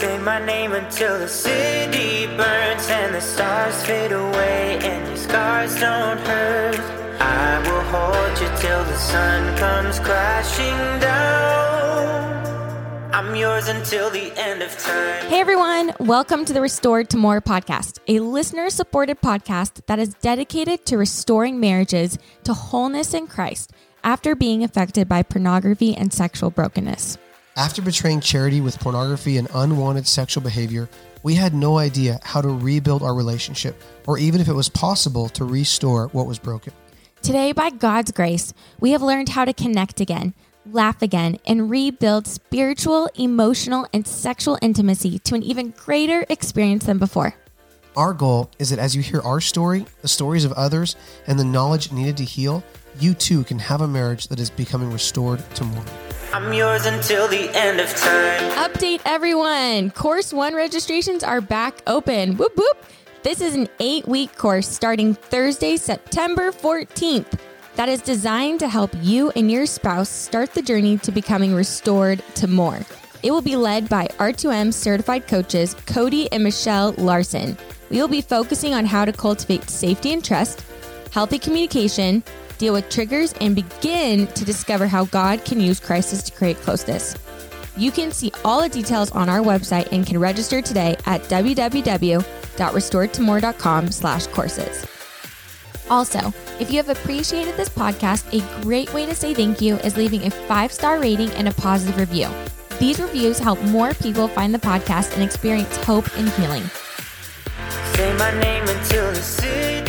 [0.00, 5.78] Say my name until the city burns and the stars fade away and your scars
[5.78, 6.80] don't hurt.
[7.20, 12.44] I will hold you till the sun comes crashing down.
[13.14, 15.26] I'm yours until the end of time.
[15.26, 20.14] Hey everyone, welcome to the Restored to More podcast, a listener supported podcast that is
[20.14, 23.70] dedicated to restoring marriages to wholeness in Christ
[24.02, 27.16] after being affected by pornography and sexual brokenness.
[27.56, 30.88] After betraying charity with pornography and unwanted sexual behavior,
[31.22, 35.28] we had no idea how to rebuild our relationship or even if it was possible
[35.28, 36.72] to restore what was broken.
[37.22, 40.34] Today, by God's grace, we have learned how to connect again,
[40.66, 46.98] laugh again, and rebuild spiritual, emotional, and sexual intimacy to an even greater experience than
[46.98, 47.36] before.
[47.96, 50.96] Our goal is that as you hear our story, the stories of others,
[51.28, 52.64] and the knowledge needed to heal,
[52.98, 55.84] you too can have a marriage that is becoming restored to more.
[56.32, 58.70] I'm yours until the end of time.
[58.70, 59.90] Update everyone!
[59.90, 62.36] Course 1 registrations are back open.
[62.36, 62.84] Whoop whoop!
[63.22, 67.38] This is an eight week course starting Thursday, September 14th
[67.76, 72.22] that is designed to help you and your spouse start the journey to becoming restored
[72.36, 72.80] to more.
[73.22, 77.56] It will be led by R2M certified coaches Cody and Michelle Larson.
[77.90, 80.64] We will be focusing on how to cultivate safety and trust,
[81.10, 82.22] healthy communication,
[82.58, 87.16] deal with triggers, and begin to discover how God can use crisis to create closeness.
[87.76, 93.90] You can see all the details on our website and can register today at www.restoredtomore.com
[93.90, 94.86] slash courses.
[95.90, 99.96] Also, if you have appreciated this podcast, a great way to say thank you is
[99.96, 102.28] leaving a five-star rating and a positive review.
[102.78, 106.62] These reviews help more people find the podcast and experience hope and healing.
[107.94, 109.83] Say my name until the city.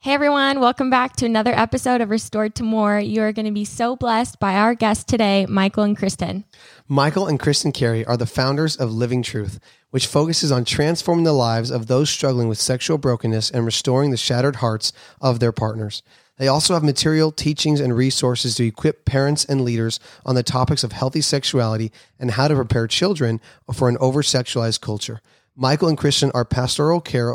[0.00, 3.00] Hey everyone, welcome back to another episode of Restored to More.
[3.00, 6.44] You are going to be so blessed by our guests today, Michael and Kristen.
[6.86, 9.58] Michael and Kristen Carey are the founders of Living Truth,
[9.90, 14.16] which focuses on transforming the lives of those struggling with sexual brokenness and restoring the
[14.16, 16.04] shattered hearts of their partners.
[16.36, 20.84] They also have material, teachings, and resources to equip parents and leaders on the topics
[20.84, 21.90] of healthy sexuality
[22.20, 23.40] and how to prepare children
[23.74, 25.20] for an over sexualized culture.
[25.56, 27.34] Michael and Kristen are pastoral care.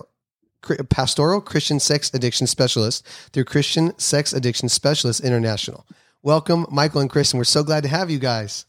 [0.90, 5.86] Pastoral Christian Sex Addiction specialist through Christian Sex Addiction Specialists International.
[6.22, 7.38] Welcome, Michael and Kristen.
[7.38, 8.66] We're so glad to have you guys.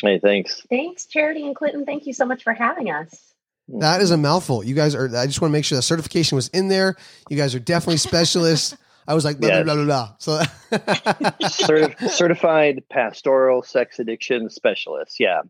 [0.00, 0.62] Hey, thanks.
[0.70, 1.84] Thanks, Charity and Clinton.
[1.84, 3.34] Thank you so much for having us.
[3.68, 4.64] That is a mouthful.
[4.64, 6.96] You guys are, I just want to make sure that certification was in there.
[7.28, 8.76] You guys are definitely specialists.
[9.06, 9.64] I was like, blah, Yes.
[9.64, 10.14] blah, blah, blah, blah.
[10.18, 10.40] So,
[11.42, 15.18] Certi- certified pastoral sex addiction specialist.
[15.20, 15.42] Yeah.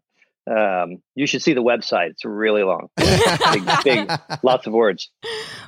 [0.50, 2.10] Um, you should see the website.
[2.10, 2.88] It's really long.
[2.96, 4.10] big, big,
[4.42, 5.10] lots of words.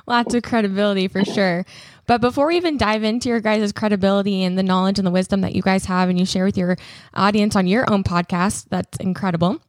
[0.07, 1.65] Lots of credibility for sure.
[2.05, 5.41] But before we even dive into your guys' credibility and the knowledge and the wisdom
[5.41, 6.75] that you guys have and you share with your
[7.13, 9.61] audience on your own podcast, that's incredible.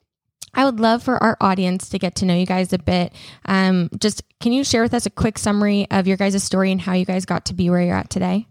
[0.52, 3.12] I would love for our audience to get to know you guys a bit.
[3.44, 6.80] Um, just can you share with us a quick summary of your guys' story and
[6.80, 8.46] how you guys got to be where you're at today?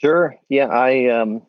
[0.00, 0.36] Sure.
[0.48, 0.66] Yeah.
[0.66, 1.42] I, um,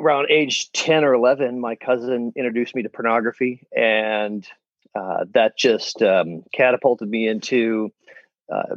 [0.00, 4.46] around age 10 or 11, my cousin introduced me to pornography, and
[4.94, 7.92] uh, that just um, catapulted me into
[8.52, 8.74] uh,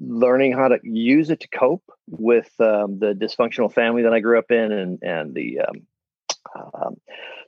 [0.00, 4.38] learning how to use it to cope with um, the dysfunctional family that I grew
[4.38, 5.86] up in and, and the um,
[6.74, 6.96] um,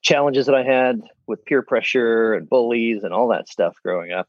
[0.03, 4.29] challenges that I had with peer pressure and bullies and all that stuff growing up.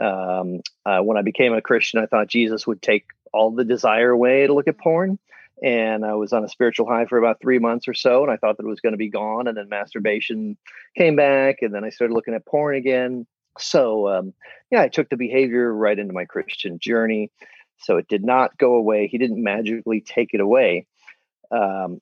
[0.00, 4.10] Um, uh, when I became a Christian, I thought Jesus would take all the desire
[4.10, 5.18] away to look at porn
[5.62, 8.36] and I was on a spiritual high for about three months or so, and I
[8.36, 9.46] thought that it was going to be gone.
[9.46, 10.56] And then masturbation
[10.96, 13.26] came back, and then I started looking at porn again.
[13.58, 14.34] So, um,
[14.70, 17.30] yeah, I took the behavior right into my Christian journey.
[17.78, 19.06] So it did not go away.
[19.06, 20.86] He didn't magically take it away.
[21.50, 22.00] Um,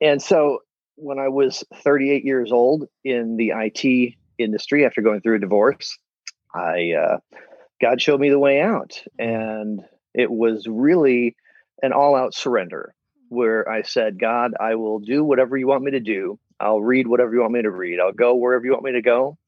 [0.00, 0.60] and so
[0.96, 5.98] when I was 38 years old in the IT industry after going through a divorce,
[6.54, 7.18] I uh,
[7.80, 9.82] God showed me the way out, and
[10.14, 11.36] it was really
[11.82, 12.94] an all out surrender
[13.28, 16.38] where I said, God, I will do whatever you want me to do.
[16.58, 18.00] I'll read whatever you want me to read.
[18.00, 19.38] I'll go wherever you want me to go.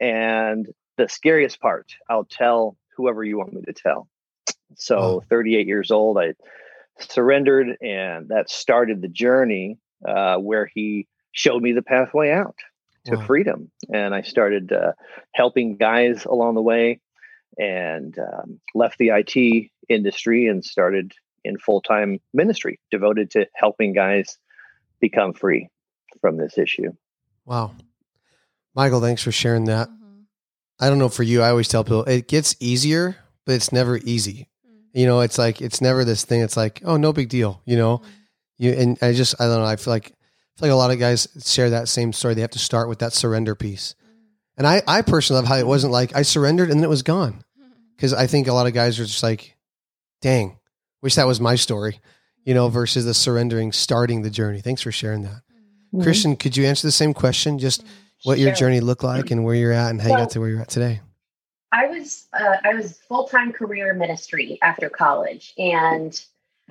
[0.00, 4.08] And the scariest part, I'll tell whoever you want me to tell.
[4.76, 5.24] So, Wow.
[5.30, 6.34] 38 years old, I
[6.98, 12.56] surrendered, and that started the journey uh, where he showed me the pathway out
[13.06, 13.26] to Wow.
[13.26, 13.70] freedom.
[13.92, 14.92] And I started uh,
[15.34, 17.00] helping guys along the way
[17.58, 21.12] and um, left the IT industry and started
[21.44, 24.38] in full time ministry devoted to helping guys
[25.00, 25.68] become free
[26.20, 26.92] from this issue.
[27.44, 27.72] wow.
[28.74, 29.88] Michael, thanks for sharing that.
[29.88, 30.22] Mm-hmm.
[30.80, 33.98] I don't know for you, I always tell people it gets easier, but it's never
[33.98, 34.48] easy.
[34.66, 35.00] Mm.
[35.00, 36.40] You know, it's like it's never this thing.
[36.40, 37.60] It's like, oh, no big deal.
[37.64, 38.04] You know, mm.
[38.58, 39.66] you and I just I don't know.
[39.66, 40.06] I feel like
[40.56, 42.34] feel like a lot of guys share that same story.
[42.34, 43.94] They have to start with that surrender piece.
[44.02, 44.14] Mm.
[44.58, 47.02] And I, I personally love how it wasn't like I surrendered and then it was
[47.02, 47.44] gone.
[47.96, 49.56] Because I think a lot of guys are just like,
[50.20, 50.58] dang,
[51.04, 52.00] wish that was my story,
[52.44, 54.60] you know, versus the surrendering, starting the journey.
[54.62, 55.42] Thanks for sharing that.
[55.92, 56.02] Mhm.
[56.02, 57.58] Kristen, could you answer the same question?
[57.58, 57.84] Just
[58.24, 60.48] what your journey looked like and where you're at and how you got to where
[60.48, 61.02] you're at today.
[61.70, 66.18] I was uh, I was full time career ministry after college, and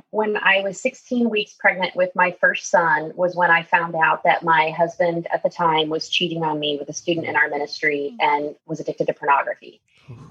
[0.09, 4.23] when I was 16 weeks pregnant with my first son, was when I found out
[4.23, 7.49] that my husband at the time was cheating on me with a student in our
[7.49, 9.79] ministry and was addicted to pornography,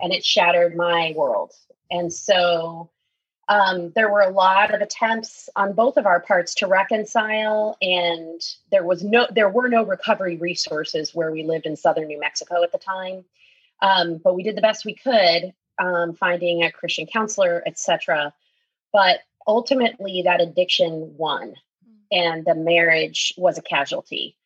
[0.00, 1.52] and it shattered my world.
[1.88, 2.90] And so
[3.49, 8.41] um, there were a lot of attempts on both of our parts to reconcile, and
[8.71, 12.62] there was no there were no recovery resources where we lived in southern New Mexico
[12.62, 13.25] at the time.
[13.81, 18.33] Um, but we did the best we could, um, finding a Christian counselor, etc.
[18.93, 21.55] But ultimately, that addiction won,
[22.12, 24.37] and the marriage was a casualty.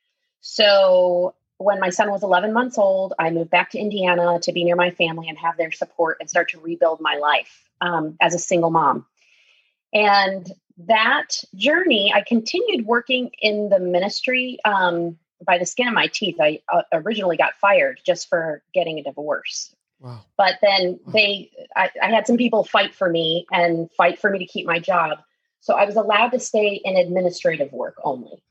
[0.40, 4.64] So when my son was 11 months old, I moved back to Indiana to be
[4.64, 8.34] near my family and have their support and start to rebuild my life um, as
[8.34, 9.06] a single mom.
[9.92, 16.08] And that journey, I continued working in the ministry um, by the skin of my
[16.08, 16.36] teeth.
[16.40, 19.74] I uh, originally got fired just for getting a divorce.
[20.00, 20.20] Wow.
[20.36, 24.38] But then they, I, I had some people fight for me and fight for me
[24.38, 25.18] to keep my job.
[25.60, 28.42] So I was allowed to stay in administrative work only.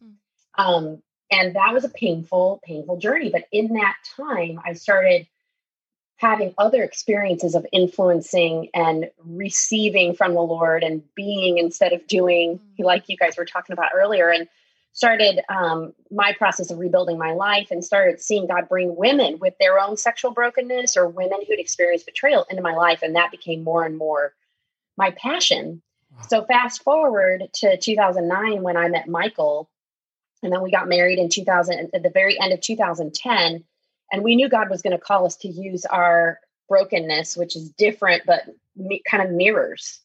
[0.57, 1.03] Um,
[1.35, 3.29] and that was a painful, painful journey.
[3.29, 5.27] But in that time, I started
[6.15, 12.61] having other experiences of influencing and receiving from the Lord and being instead of doing,
[12.79, 14.29] like you guys were talking about earlier.
[14.29, 14.47] And
[14.93, 19.53] started um, my process of rebuilding my life and started seeing God bring women with
[19.59, 23.01] their own sexual brokenness or women who'd experienced betrayal into my life.
[23.01, 24.33] And that became more and more
[24.95, 25.81] my passion.
[26.29, 29.69] So fast forward to 2009 when I met Michael,
[30.43, 33.63] and then we got married in 2000 at the very end of 2010,
[34.11, 36.39] and we knew God was going to call us to use our
[36.69, 38.41] brokenness, which is different but
[38.75, 40.01] mi- kind of mirrors.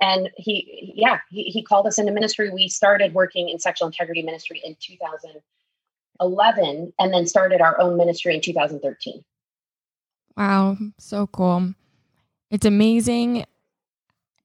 [0.00, 2.50] And he, yeah, he, he called us into ministry.
[2.50, 8.34] We started working in sexual integrity ministry in 2011, and then started our own ministry
[8.34, 9.24] in 2013.
[10.36, 11.72] Wow, so cool.
[12.50, 13.46] It's amazing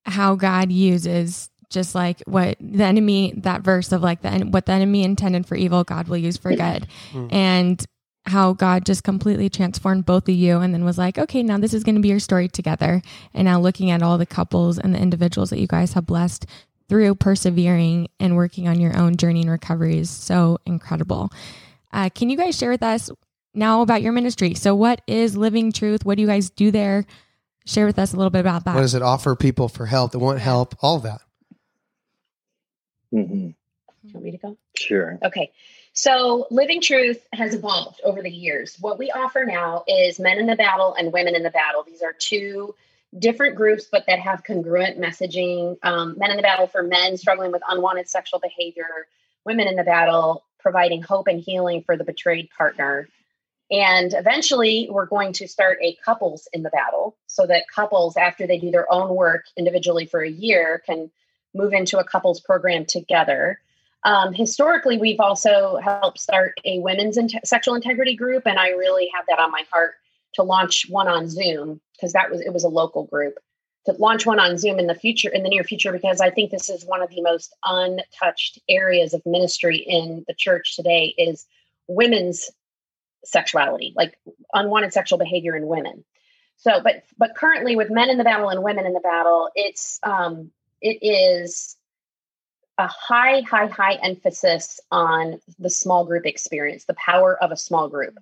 [0.06, 4.74] how God uses just like what the enemy that verse of like the what the
[4.74, 6.88] enemy intended for evil God will use for good.
[7.12, 7.34] Mm.
[7.34, 7.86] And
[8.26, 11.74] how God just completely transformed both of you and then was like, okay, now this
[11.74, 13.02] is going to be your story together.
[13.34, 16.46] And now looking at all the couples and the individuals that you guys have blessed
[16.88, 21.32] through persevering and working on your own journey and recovery is so incredible.
[21.94, 23.10] Uh, can you guys share with us
[23.54, 24.54] now about your ministry?
[24.54, 26.06] So, what is Living Truth?
[26.06, 27.06] What do you guys do there?
[27.66, 28.76] Share with us a little bit about that.
[28.76, 30.76] What does it offer people for help that want help?
[30.82, 31.22] All of that.
[33.12, 33.50] Hmm
[34.04, 34.58] You want me to go?
[34.76, 35.20] Sure.
[35.24, 35.52] Okay.
[35.94, 38.78] So Living Truth has evolved over the years.
[38.80, 41.84] What we offer now is Men in the Battle and Women in the Battle.
[41.84, 42.76] These are two
[43.18, 45.78] different groups, but that have congruent messaging.
[45.84, 49.08] Um, men in the Battle for men struggling with unwanted sexual behavior,
[49.46, 53.10] Women in the Battle providing hope and healing for the betrayed partner.
[53.70, 58.46] And eventually, we're going to start a couples in the battle so that couples, after
[58.46, 61.10] they do their own work individually for a year, can
[61.54, 63.60] move into a couples program together.
[64.04, 69.10] Um, historically, we've also helped start a women's inte- sexual integrity group, and I really
[69.14, 69.96] have that on my heart
[70.34, 73.38] to launch one on Zoom because that was it was a local group
[73.86, 76.52] to launch one on Zoom in the future in the near future because I think
[76.52, 81.48] this is one of the most untouched areas of ministry in the church today is
[81.88, 82.50] women's
[83.26, 84.18] sexuality, like
[84.54, 86.04] unwanted sexual behavior in women.
[86.58, 90.00] So, but but currently with men in the battle and women in the battle, it's
[90.04, 91.78] um, it is
[92.78, 97.90] a high, high, high emphasis on the small group experience, the power of a small
[97.90, 98.18] group.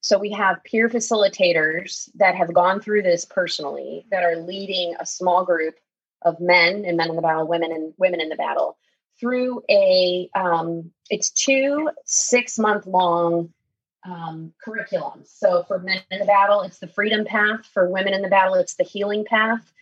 [0.00, 5.06] So we have peer facilitators that have gone through this personally that are leading a
[5.06, 5.74] small group
[6.22, 8.78] of men and men in the battle, women and women in the battle
[9.18, 13.52] through a um, it's two six month long
[14.04, 15.26] um, curriculums.
[15.26, 17.66] So for men in the battle, it's the freedom path.
[17.66, 19.72] For women in the battle, it's the healing path.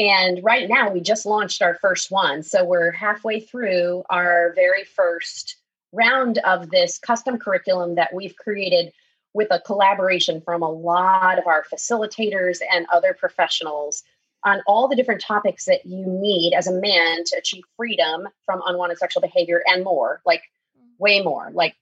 [0.00, 2.42] And right now, we just launched our first one.
[2.42, 5.56] So we're halfway through our very first
[5.92, 8.94] round of this custom curriculum that we've created
[9.34, 14.02] with a collaboration from a lot of our facilitators and other professionals
[14.42, 18.62] on all the different topics that you need as a man to achieve freedom from
[18.64, 20.40] unwanted sexual behavior and more, like
[20.78, 20.88] mm-hmm.
[20.98, 21.76] way more, like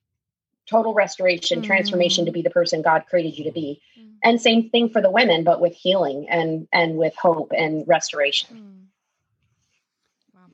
[0.68, 3.80] total restoration, transformation to be the person God created you to be.
[4.22, 8.58] And same thing for the women, but with healing and and with hope and restoration.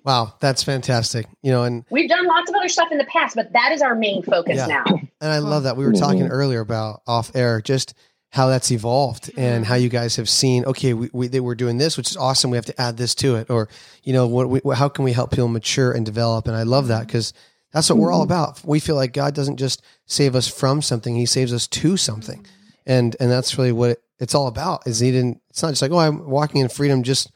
[0.04, 1.26] Wow, that's fantastic.
[1.42, 3.80] You know, and we've done lots of other stuff in the past, but that is
[3.80, 4.66] our main focus Yeah.
[4.66, 4.84] now.
[5.20, 6.30] and I love that we were talking Mhm.
[6.30, 7.94] earlier about off air just
[8.28, 11.78] how that's evolved and how you guys have seen okay we, we they were doing
[11.78, 13.68] this which is awesome we have to add this to it or
[14.02, 16.88] you know what we, how can we help people mature and develop and I love
[16.88, 17.32] that because
[17.74, 18.32] that's what we're all mm-hmm.
[18.32, 21.98] about we feel like God doesn't just save us from something he saves us to
[21.98, 22.72] something mm-hmm.
[22.86, 25.82] and and that's really what it, it's all about is he didn't it's not just
[25.82, 27.30] like oh I'm walking in freedom just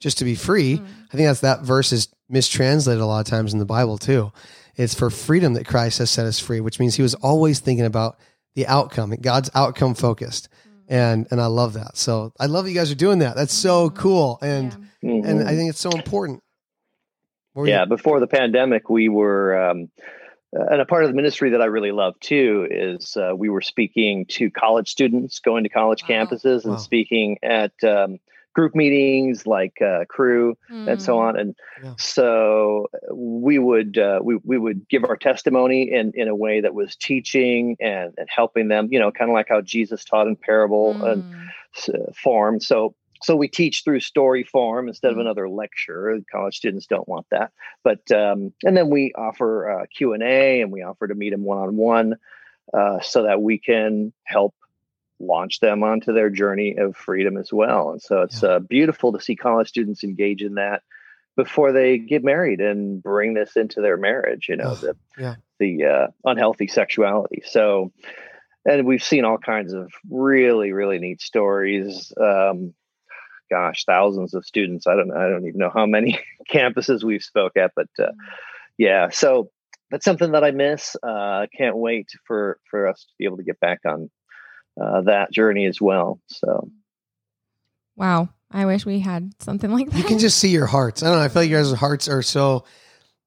[0.00, 0.84] just to be free mm-hmm.
[0.84, 4.32] I think that's that verse is mistranslated a lot of times in the Bible too
[4.76, 7.86] it's for freedom that Christ has set us free, which means he was always thinking
[7.86, 8.18] about
[8.54, 9.14] the outcome.
[9.20, 10.48] God's outcome focused.
[10.88, 11.96] And and I love that.
[11.96, 13.34] So I love that you guys are doing that.
[13.34, 14.38] That's so cool.
[14.40, 15.26] And Mhm.
[15.26, 16.42] and I think it's so important.
[17.56, 19.90] Were you- yeah before the pandemic we were um,
[20.52, 23.62] and a part of the ministry that i really love too is uh, we were
[23.62, 26.14] speaking to college students going to college Wow.
[26.26, 26.76] campuses and Wow.
[26.76, 28.18] speaking at um,
[28.54, 31.94] group meetings like uh, Cru and so on and Yeah.
[31.98, 36.60] so uh, we would uh, we, we would give our testimony in in a way
[36.60, 40.26] that was teaching and, and helping them you know kind of like how jesus taught
[40.28, 41.48] in parable and Mm.
[41.76, 42.60] s- uh, form.
[42.60, 45.22] So so we teach through story form instead of Mhm.
[45.22, 46.18] another lecture.
[46.30, 50.82] College students don't want that, but um, and then we offer uh, Q and we
[50.82, 52.16] offer to meet them one on one,
[53.02, 54.54] so that we can help
[55.18, 57.90] launch them onto their journey of freedom as well.
[57.90, 60.82] And so it's uh, beautiful to see college students engage in that
[61.36, 64.46] before they get married and bring this into their marriage.
[64.48, 65.34] You know the yeah.
[65.58, 67.42] the uh, unhealthy sexuality.
[67.46, 67.92] So
[68.64, 72.74] and we've seen all kinds of really really neat stories um,
[73.50, 76.18] gosh thousands of students i don't i don't even know how many
[76.50, 78.12] campuses we've spoke at but uh,
[78.78, 79.50] yeah so
[79.90, 83.44] that's something that i miss uh can't wait for for us to be able to
[83.44, 84.10] get back on
[84.80, 86.70] uh, that journey as well so
[87.96, 88.28] Wow.
[88.50, 89.98] I wish we had something like that.
[89.98, 91.02] you can just see your hearts.
[91.02, 91.24] I don't know.
[91.24, 92.64] I feel like your guys' hearts are so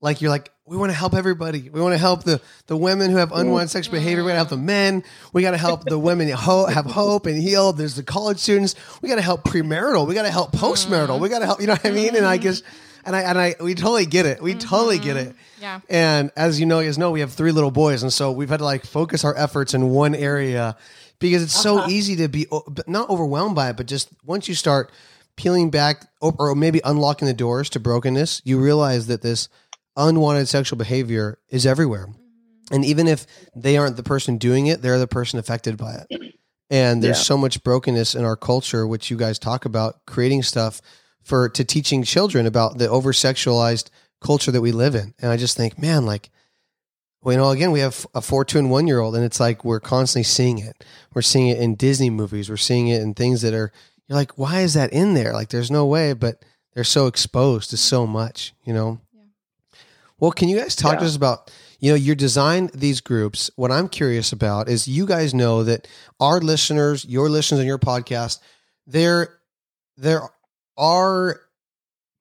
[0.02, 1.70] like you're like, we want to help everybody.
[1.70, 3.72] We want to help the the women who have unwanted mm.
[3.72, 4.24] sexual behavior.
[4.24, 5.04] We got to help the men.
[5.34, 7.74] We got to help the women ho- have hope and heal.
[7.74, 8.76] There's the college students.
[9.02, 10.08] We got to help premarital.
[10.08, 11.18] We got to help postmarital.
[11.18, 11.20] Mm.
[11.22, 11.60] We got to help.
[11.60, 12.16] You know what I mean?
[12.16, 12.42] And I mm.
[12.42, 12.62] guess,
[13.04, 14.42] and I and I we totally get it.
[14.42, 14.60] We mm-hmm.
[14.60, 15.36] totally get it.
[15.60, 15.82] yeah.
[15.90, 18.50] And as you know, you guys know, we have three little boys, and so we've
[18.50, 20.78] had to like focus our efforts in one area
[21.20, 21.90] because it's so uh-huh.
[21.90, 22.48] easy to be
[22.88, 24.92] not overwhelmed by it, but just once you start
[25.36, 29.48] peeling back or maybe unlocking the doors to brokenness, you realize that this
[29.96, 32.08] unwanted sexual behavior is everywhere.
[32.08, 32.76] Mm-hmm.
[32.76, 36.36] And even if they aren't the person doing it, they're the person affected by it.
[36.70, 37.24] And there's Yeah.
[37.24, 40.82] so much brokenness in our culture, which you guys talk about, creating stuff
[41.24, 43.90] for to teaching children about the over sexualized
[44.22, 45.16] culture that we live in.
[45.20, 46.30] And I just think, man, like,
[47.22, 49.40] well, you know, again, we have a four, two, and one year old, and it's
[49.40, 50.86] like we're constantly seeing it.
[51.14, 52.50] We're seeing it in Disney movies.
[52.50, 53.72] We're seeing it in things that are,
[54.08, 55.34] you're like, why is that in there?
[55.34, 59.02] Like, there's no way, but they're so exposed to so much, you know?
[60.20, 63.50] Well, can you guys talk to us about, you know, you design these groups.
[63.56, 65.88] What I'm curious about is you guys know that
[66.20, 68.40] our listeners, your listeners on your podcast,
[68.86, 69.40] there,
[69.98, 70.22] there
[70.78, 71.42] are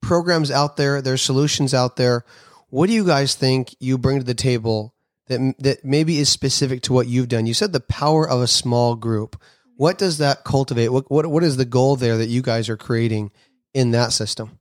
[0.02, 2.24] programs out there, there's solutions out there.
[2.70, 4.94] What do you guys think you bring to the table
[5.28, 7.46] that that maybe is specific to what you've done?
[7.46, 9.40] You said the power of a small group.
[9.76, 10.88] What does that cultivate?
[10.88, 13.30] What what what is the goal there that you guys are creating
[13.74, 14.58] in that system?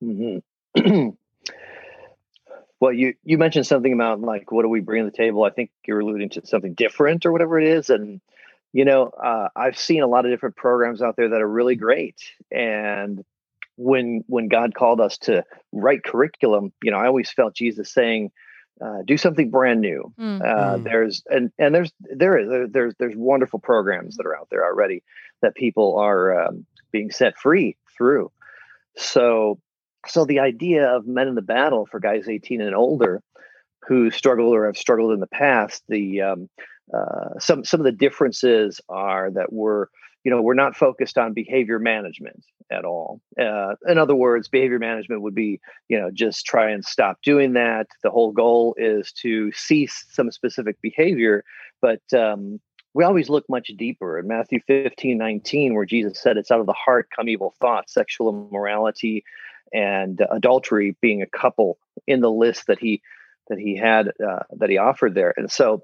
[0.00, 0.38] hmm
[2.82, 5.44] well, you you mentioned something about like what do we bring to the table?
[5.44, 8.20] I think you're alluding to something different or whatever it is, and
[8.72, 11.76] you know, uh, I've seen a lot of different programs out there that are really
[11.76, 12.16] great.
[12.50, 13.24] And
[13.76, 18.32] when when God called us to write curriculum, you know, I always felt Jesus saying,
[18.84, 20.40] uh, "Do something brand new." Mm.
[20.40, 20.82] Uh, Mm.
[20.82, 24.64] There's and and there's there is there, there's there's wonderful programs that are out there
[24.64, 25.04] already
[25.40, 28.32] that people are um, being set free through.
[28.96, 29.60] So
[30.06, 33.22] so the idea of men in the battle for guys 18 and older
[33.86, 36.48] who struggle or have struggled in the past, the um,
[36.94, 39.86] uh, some some of the differences are that we're
[40.24, 43.20] you know we're not focused on behavior management at all.
[43.40, 47.54] Uh, in other words, behavior management would be you know just try and stop doing
[47.54, 47.86] that.
[48.02, 51.44] The whole goal is to cease some specific behavior,
[51.80, 52.60] but um,
[52.94, 56.66] we always look much deeper in Matthew 15, 19, where Jesus said, It's out of
[56.66, 59.24] the heart come evil thoughts, sexual immorality,
[59.72, 63.02] and adultery being a couple in the list that he
[63.48, 65.34] that he had uh, that he offered there.
[65.36, 65.82] And so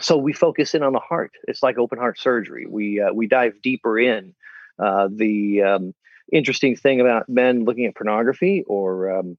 [0.00, 1.32] so we focus in on the heart.
[1.46, 2.66] It's like open heart surgery.
[2.68, 4.34] We uh, we dive deeper in.
[4.78, 5.94] Uh, the um,
[6.32, 9.36] interesting thing about men looking at pornography or um,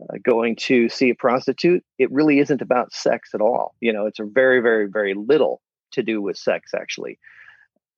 [0.00, 3.74] uh, going to see a prostitute, it really isn't about sex at all.
[3.80, 5.60] You know, it's a very, very, very little
[5.92, 7.18] to do with sex actually.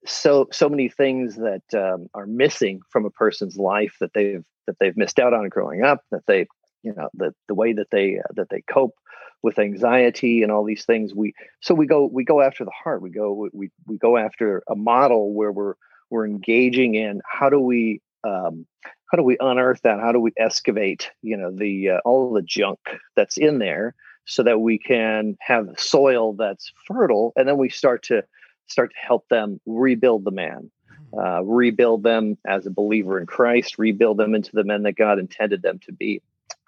[0.05, 4.77] So so many things that um, are missing from a person's life that they've that
[4.79, 6.47] they've missed out on growing up, that they
[6.83, 8.95] you know the the way that they uh, that they cope
[9.41, 13.01] with anxiety and all these things we so we go we go after the heart
[13.01, 15.73] we go we we go after a model where we're
[16.09, 18.65] we're engaging in how do we um,
[19.11, 22.41] how do we unearth that how do we excavate you know the uh, all the
[22.41, 22.79] junk
[23.15, 28.01] that's in there so that we can have soil that's fertile and then we start
[28.03, 28.23] to
[28.67, 30.71] start to help them rebuild the man.
[31.17, 35.19] Uh, rebuild them as a believer in christ rebuild them into the men that god
[35.19, 36.21] intended them to be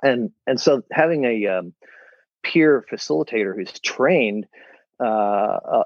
[0.03, 1.73] and and so having a um,
[2.43, 4.45] peer facilitator who's trained
[4.99, 5.83] uh, uh,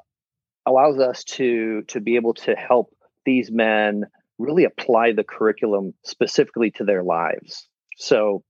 [0.66, 2.94] allows us to to be able to help
[3.26, 4.06] these men
[4.38, 7.68] really apply the curriculum specifically to their lives.
[7.98, 8.44] So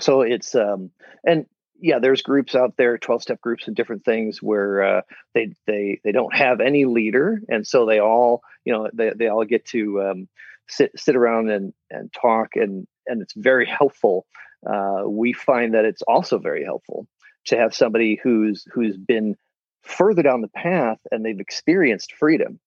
[0.00, 0.90] so it's um
[1.24, 1.46] and
[1.80, 5.02] yeah there's groups out there 12 step groups and different things where uh,
[5.34, 9.28] they they they don't have any leader and so they all you know they, they
[9.28, 10.28] all get to um,
[10.68, 14.26] sit sit around and and talk and and it's very helpful
[14.66, 17.06] uh, we find that it's also very helpful
[17.46, 19.36] to have somebody who's who's been
[19.82, 22.58] further down the path and they've experienced freedom.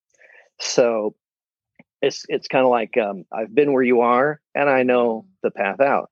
[0.59, 1.15] So
[2.01, 5.27] it's it's kind of like um, I've been where you are and I know mm-hmm.
[5.43, 6.11] the path out,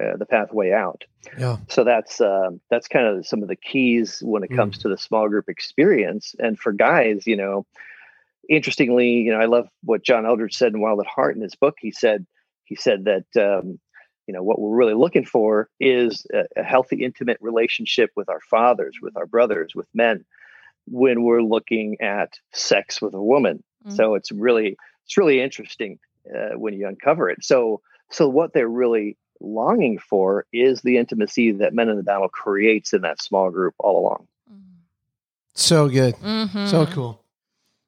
[0.00, 1.04] uh, the pathway out.
[1.38, 1.58] Yeah.
[1.68, 4.82] So that's uh, that's kind of some of the keys when it comes mm.
[4.82, 6.34] to the small group experience.
[6.38, 7.66] And for guys, you know,
[8.48, 11.54] interestingly, you know, I love what John Eldredge said in Wild at Heart in his
[11.54, 11.76] book.
[11.80, 12.26] He said
[12.64, 13.78] he said that um,
[14.26, 18.40] you know what we're really looking for is a, a, healthy intimate relationship with our
[18.40, 20.24] fathers with our brothers with men
[20.86, 23.94] when we're looking at sex with a woman mm-hmm.
[23.94, 25.98] so it's really it's really interesting
[26.34, 31.52] uh, when you uncover it so so what they're really longing for is the intimacy
[31.52, 34.26] that men in the battle creates in that small group all along.
[35.54, 36.16] So good.
[36.16, 36.66] Mm-hmm.
[36.66, 37.22] so cool.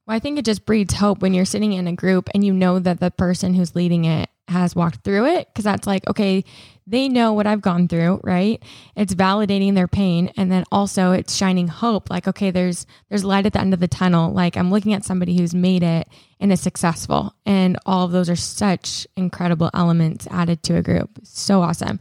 [0.06, 2.52] Well, I think it just breeds hope when you're sitting in a group and you
[2.52, 6.44] know that the person who's leading it has walked through it because that's like okay
[6.86, 8.62] they know what i've gone through right?
[8.94, 13.46] It's validating their pain and then also it's shining hope like okay there's there's light
[13.46, 14.32] at the end of the tunnel.
[14.32, 16.08] Like i'm looking at somebody who's made it
[16.40, 17.34] and is successful.
[17.44, 21.10] And all of those are such incredible elements added to a group.
[21.22, 21.98] So awesome.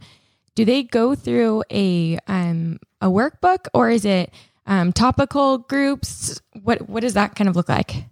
[0.54, 4.32] Do they go through a um a workbook or is it
[4.66, 6.40] um topical groups?
[6.62, 8.04] What what does that kind of look like?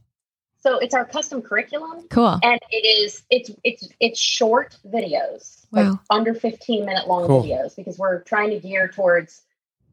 [0.60, 2.06] So it's our custom curriculum.
[2.08, 2.38] Cool.
[2.42, 5.90] And it is it's it's it's short videos, wow.
[5.90, 7.42] like under 15 minute long cool.
[7.42, 9.42] videos because we're trying to gear towards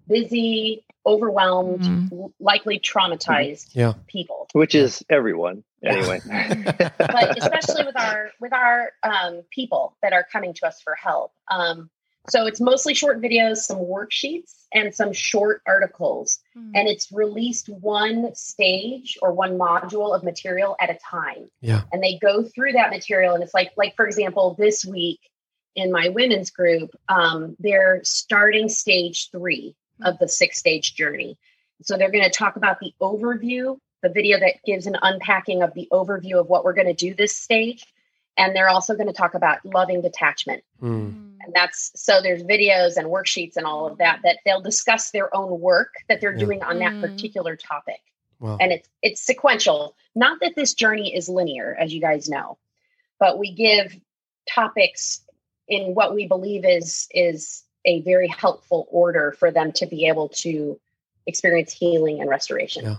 [0.08, 2.26] busy, overwhelmed, mm-hmm.
[2.40, 3.94] likely traumatized yeah.
[4.08, 4.48] people.
[4.54, 6.22] Which is everyone anyway.
[6.28, 11.32] but especially with our with our um, people that are coming to us for help.
[11.50, 11.90] Um,
[12.30, 16.38] so it's mostly short videos, some worksheets, and some short articles.
[16.56, 16.72] Mm.
[16.76, 21.50] And it's released one stage or one module of material at a time.
[21.62, 21.82] Yeah.
[21.92, 23.34] And they go through that material.
[23.34, 25.20] And it's like, like for example, this week
[25.76, 30.10] in my women's group, um, they're starting stage three mm.
[30.10, 31.38] of the six stage journey.
[31.84, 35.74] So they're going to talk about the overview, the video that gives an unpacking of
[35.74, 37.86] the overview of what we're going to do this stage
[38.38, 41.14] and they're also going to talk about loving detachment mm.
[41.42, 45.34] and that's so there's videos and worksheets and all of that that they'll discuss their
[45.36, 46.40] own work that they're yeah.
[46.40, 47.02] doing on that hmm.
[47.02, 48.02] particular topic
[48.40, 48.58] wow.
[48.60, 52.58] and it's it's sequential not that this journey is linear as you guys know
[53.20, 53.96] but we give
[54.50, 55.22] topics
[55.72, 60.30] in what we believe is is a very helpful order for them to be able
[60.30, 60.80] to
[61.26, 62.96] experience healing and restoration yeah.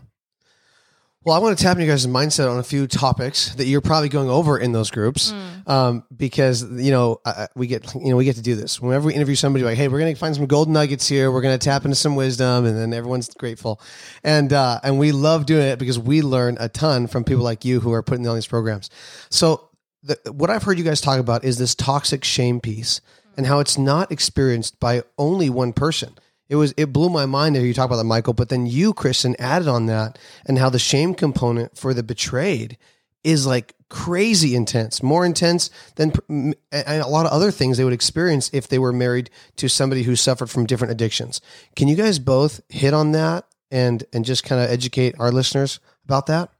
[1.24, 3.80] Well, I want to tap into you guys' mindset on a few topics that you're
[3.80, 5.68] probably going over in those groups, mm.
[5.68, 7.20] um, because you know
[7.54, 9.64] we get you know we get to do this whenever we interview somebody.
[9.64, 11.30] Like, hey, we're going to find some gold nuggets here.
[11.30, 13.80] We're going to tap into some wisdom, and then everyone's grateful,
[14.24, 17.64] and uh, and we love doing it because we learn a ton from people like
[17.64, 18.90] you who are putting on these programs.
[19.30, 19.68] So,
[20.02, 23.00] the, what I've heard you guys talk about is this toxic shame piece,
[23.36, 26.18] and how it's not experienced by only one person
[26.52, 28.34] it was it blew my mind to hear you talk about that, Michael.
[28.34, 32.76] But then you, Kristen, added on that and how the shame component for the betrayed
[33.24, 37.94] is like crazy intense, more intense than and a lot of other things they would
[37.94, 41.40] experience if they were married to somebody who suffered from different addictions.
[41.74, 45.80] Can you guys both hit on that and and just kind of educate our listeners
[46.04, 46.50] about that?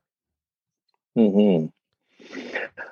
[1.14, 1.66] Hmm.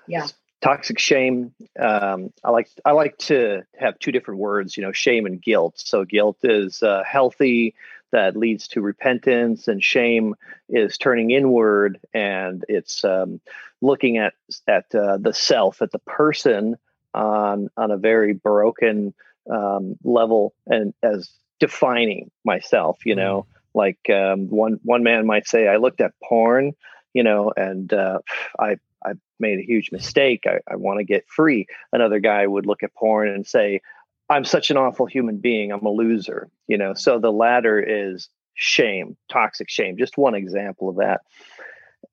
[0.06, 0.26] Yeah
[0.60, 5.26] toxic shame um, i like i like to have two different words you know shame
[5.26, 7.74] and guilt so guilt is uh, healthy
[8.12, 10.34] that leads to repentance and shame
[10.68, 13.40] is turning inward and it's um,
[13.80, 14.34] looking at
[14.66, 16.76] at uh, the self at the person
[17.14, 19.14] on on a very broken
[19.50, 23.78] um, level and as defining myself you know mm-hmm.
[23.78, 26.72] like um, one one man might say i looked at porn
[27.14, 28.18] you know and uh,
[28.58, 30.44] i I made a huge mistake.
[30.46, 31.66] I, I want to get free.
[31.92, 33.80] Another guy would look at porn and say,
[34.28, 35.72] I'm such an awful human being.
[35.72, 36.94] I'm a loser, you know.
[36.94, 39.96] So the latter is shame, toxic shame.
[39.96, 41.22] Just one example of that.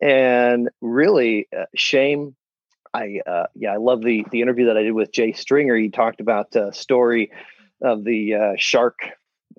[0.02, 2.36] And really, uh, shame.
[2.93, 5.76] I uh, yeah, I love the the interview that I did with Jay Stringer.
[5.76, 7.32] He talked about a story
[7.82, 8.95] of the uh, shark,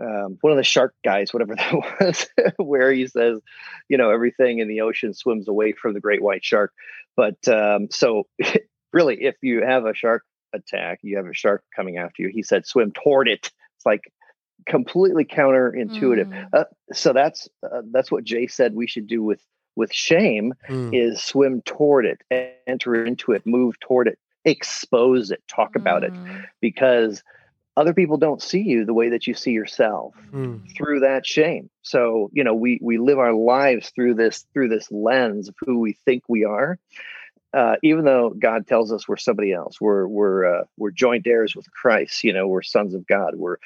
[0.00, 3.40] um, one of the shark guys, whatever that was, where he says,
[3.88, 6.72] you know, everything in the ocean swims away from the great white shark.
[7.16, 8.26] But um, so,
[8.92, 12.28] really, if you have a shark attack, you have a shark coming after you.
[12.28, 13.50] He said, swim toward it.
[13.76, 14.12] It's like
[14.66, 16.28] completely counterintuitive.
[16.28, 16.48] Mm.
[16.52, 19.40] Uh, so that's uh, that's what Jay said we should do with
[19.76, 20.90] with shame mm.
[20.92, 22.20] is swim toward it,
[22.66, 25.80] enter into it, move toward it, expose it, talk mm.
[25.80, 26.44] about it, mm.
[26.60, 27.22] because
[27.78, 30.60] other people don't see you the way that you see yourself mm.
[30.76, 31.70] through that shame.
[31.82, 35.78] So you know we we live our lives through this through this lens of who
[35.78, 36.78] we think we are
[37.54, 41.56] uh, even though God tells us we're somebody else, we're we're uh, we're joint heirs
[41.56, 42.22] with Christ.
[42.22, 43.36] You know, we're sons of God.
[43.36, 43.56] We're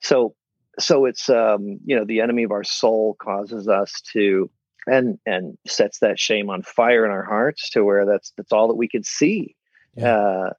[0.00, 0.34] so
[0.78, 4.50] so it's um, you know the enemy of our soul causes us to
[4.86, 8.68] and and sets that shame on fire in our hearts to where that's that's all
[8.68, 9.54] that we can see.
[9.96, 10.16] Yeah.
[10.16, 10.50] Uh,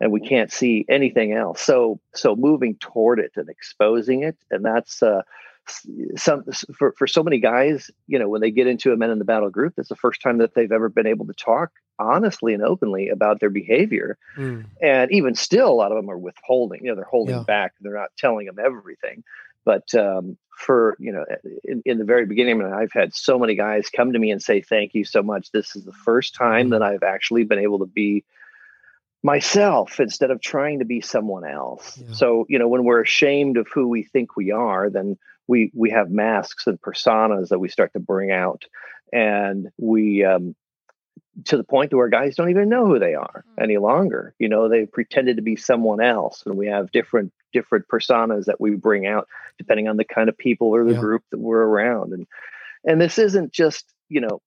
[0.00, 1.60] and we can't see anything else.
[1.60, 5.22] So so moving toward it and exposing it, and that's uh,
[6.16, 6.44] some
[6.76, 9.24] for, for so many guys you know when they get into a men in the
[9.24, 12.62] battle group that's the first time that they've ever been able to talk honestly and
[12.62, 14.64] openly about their behavior mm.
[14.80, 17.42] and even still a lot of them are withholding you know they're holding yeah.
[17.42, 19.24] back they're not telling them everything
[19.64, 21.24] but um, for you know
[21.64, 24.30] in, in, the very beginning I mean, i've had so many guys come to me
[24.30, 26.70] and say thank you so much this is the first time mm.
[26.72, 28.24] that i've actually been able to be
[29.26, 32.14] myself instead of trying to be someone else yeah.
[32.14, 35.90] so you know when we're ashamed of who we think we are then we we
[35.90, 38.64] have masks and personas that we start to bring out
[39.12, 40.54] and we um,
[41.44, 43.62] to the point to where guys don't even know who they are mm.
[43.64, 47.84] any longer you know they pretended to be someone else and we have different different
[47.88, 49.26] personas that we bring out
[49.58, 51.00] depending on the kind of people or the yeah.
[51.00, 52.28] group that we're around and
[52.84, 54.40] and this isn't just you know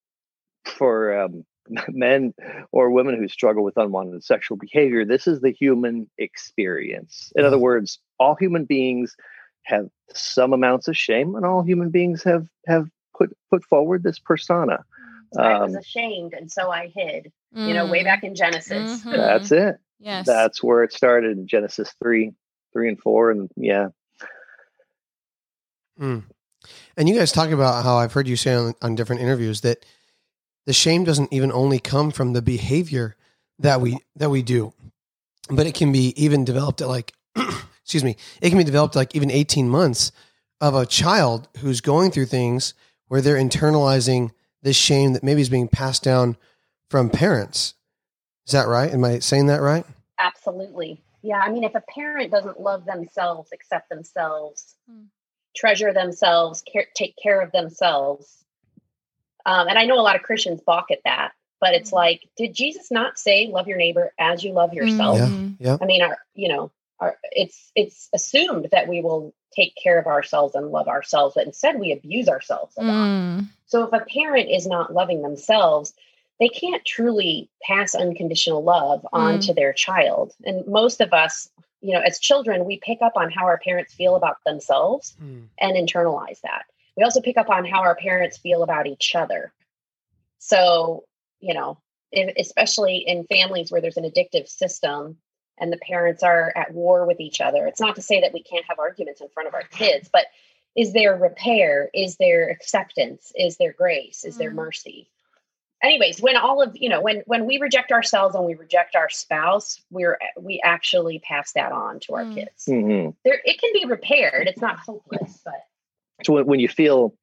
[0.63, 1.43] for um,
[1.89, 2.33] men
[2.71, 7.59] or women who struggle with unwanted sexual behavior this is the human experience in other
[7.59, 9.15] words all human beings
[9.69, 14.19] have some amounts of shame, and all human beings have have put put forward this
[14.19, 14.83] persona.
[15.37, 17.31] Um, I was um, ashamed, and so I hid.
[17.55, 17.67] Mm.
[17.67, 19.01] You know, way back in Genesis.
[19.01, 19.11] Mm-hmm.
[19.11, 19.77] That's it.
[19.99, 22.33] Yes, that's where it started in Genesis three,
[22.73, 23.89] three and four, and yeah.
[25.99, 26.23] Mm.
[26.97, 29.85] And you guys talk about how I've heard you say on, on different interviews that
[30.69, 33.15] the shame doesn't even only come from the behavior
[33.57, 34.71] that we that we do,
[35.49, 37.11] but it can be even developed at like
[37.81, 40.11] excuse me, it can be developed like even 18 months
[40.61, 42.75] of a child who's going through things
[43.07, 44.29] where they're internalizing
[44.61, 46.37] this shame that maybe is being passed down
[46.91, 47.73] from parents.
[48.45, 48.93] Is that right?
[48.93, 49.87] Am I saying that right?
[50.19, 51.01] Absolutely.
[51.23, 51.39] Yeah.
[51.39, 55.05] I mean, if a parent doesn't love themselves, accept themselves, hmm.
[55.55, 58.45] treasure themselves, care, take care of themselves,
[59.49, 61.95] um, and I know a lot of Christians balk at that, but it's hmm.
[61.95, 65.17] like, did Jesus not say, love your neighbor as you love yourself?
[65.17, 65.47] Yeah.
[65.59, 65.77] yeah.
[65.81, 70.05] I mean, our, you know, our, it's it's assumed that we will take care of
[70.05, 73.07] ourselves and love ourselves, but instead we abuse ourselves a lot.
[73.07, 73.47] Mm.
[73.65, 75.93] So if a parent is not loving themselves,
[76.39, 79.45] they can't truly pass unconditional love on mm.
[79.47, 80.33] to their child.
[80.45, 81.49] And most of us,
[81.81, 85.45] you know, as children, we pick up on how our parents feel about themselves mm.
[85.59, 86.65] and internalize that.
[86.99, 89.53] We also pick up on how our parents feel about each other.
[90.39, 91.05] So,
[91.39, 91.79] you know,
[92.11, 95.17] if, especially in families where there's an addictive system,
[95.57, 97.67] and the parents are at war with each other.
[97.67, 100.25] It's not to say that we can't have arguments in front of our kids, but
[100.75, 101.89] is there repair?
[101.93, 103.31] Is there acceptance?
[103.35, 104.23] Is there grace?
[104.25, 104.55] Is there mm.
[104.55, 105.09] mercy?
[105.81, 109.09] Anyways, when all of you know, when when we reject ourselves and we reject our
[109.09, 112.35] spouse, we're we actually pass that on to our mm.
[112.35, 112.65] kids.
[112.67, 113.11] Mm-hmm.
[113.23, 114.47] There, it can be repaired.
[114.47, 115.65] It's not hopeless, but
[116.23, 117.13] so when, when you feel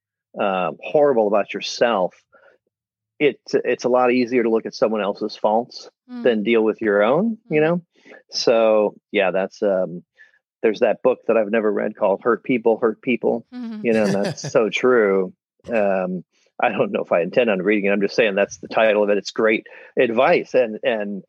[0.41, 2.15] uh, horrible about yourself,
[3.19, 6.23] it's it's a lot easier to look at someone else's faults mm.
[6.23, 7.39] than deal with your own.
[7.51, 7.65] You mm.
[7.65, 7.83] know,
[8.31, 10.03] so yeah, that's um,
[10.63, 13.87] there's that book that I've never read called "Hurt People, Hurt People." Mm-hmm.
[13.87, 15.33] You know, and that's so true.
[15.69, 16.25] Um,
[16.61, 17.93] I don't know if I intend on reading it.
[17.93, 19.19] I'm just saying that's the title of it.
[19.19, 19.67] It's great
[19.99, 21.23] advice and and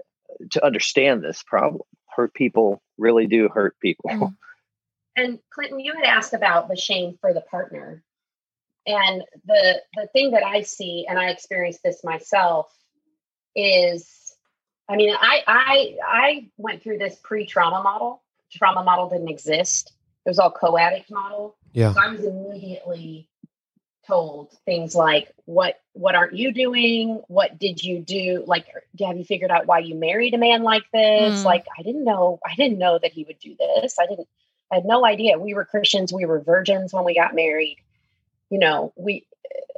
[0.51, 1.82] to understand this problem.
[2.15, 4.10] Hurt people really do hurt people.
[4.10, 4.36] Mm.
[5.17, 8.03] And Clinton, you had asked about the shame for the partner.
[8.86, 12.67] And the the thing that I see, and I experienced this myself,
[13.56, 14.36] is
[14.88, 18.23] I mean, I I I went through this pre-trauma model.
[18.53, 19.91] Trauma model didn't exist.
[20.25, 21.58] It was all co-addict model.
[21.73, 21.93] Yeah.
[21.93, 23.27] So I was immediately
[24.06, 28.65] told things like what what aren't you doing what did you do like
[29.01, 31.43] have you figured out why you married a man like this Mm.
[31.43, 34.30] like i didn't know i didn't know that he would do this i didn't
[34.71, 35.38] i had no idea.
[35.39, 36.13] We were christians.
[36.13, 37.77] We were virgins when we got married.
[38.49, 39.25] You know we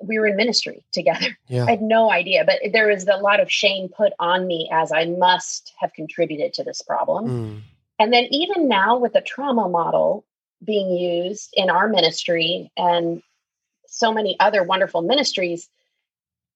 [0.01, 1.37] we were in ministry together.
[1.47, 1.65] Yeah.
[1.65, 4.91] i had no idea but there was a lot of shame put on me as
[4.91, 7.27] i must have contributed to this problem.
[7.27, 7.61] Mm.
[7.97, 10.25] and then even now with the trauma model
[10.63, 13.23] being used in our ministry and
[13.87, 15.69] so many other wonderful ministries,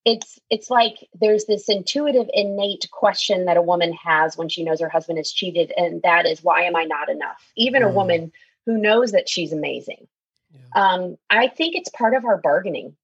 [0.06, 4.82] it's it's like there's this intuitive innate question that a woman has when she knows
[4.82, 7.52] her husband is cheated and that is why am I not enough?
[7.56, 7.94] Even a Mm.
[7.94, 8.32] woman
[8.66, 10.08] who knows that she's amazing.
[10.54, 10.60] Yeah.
[10.94, 12.96] Um, I think it's part of our bargaining.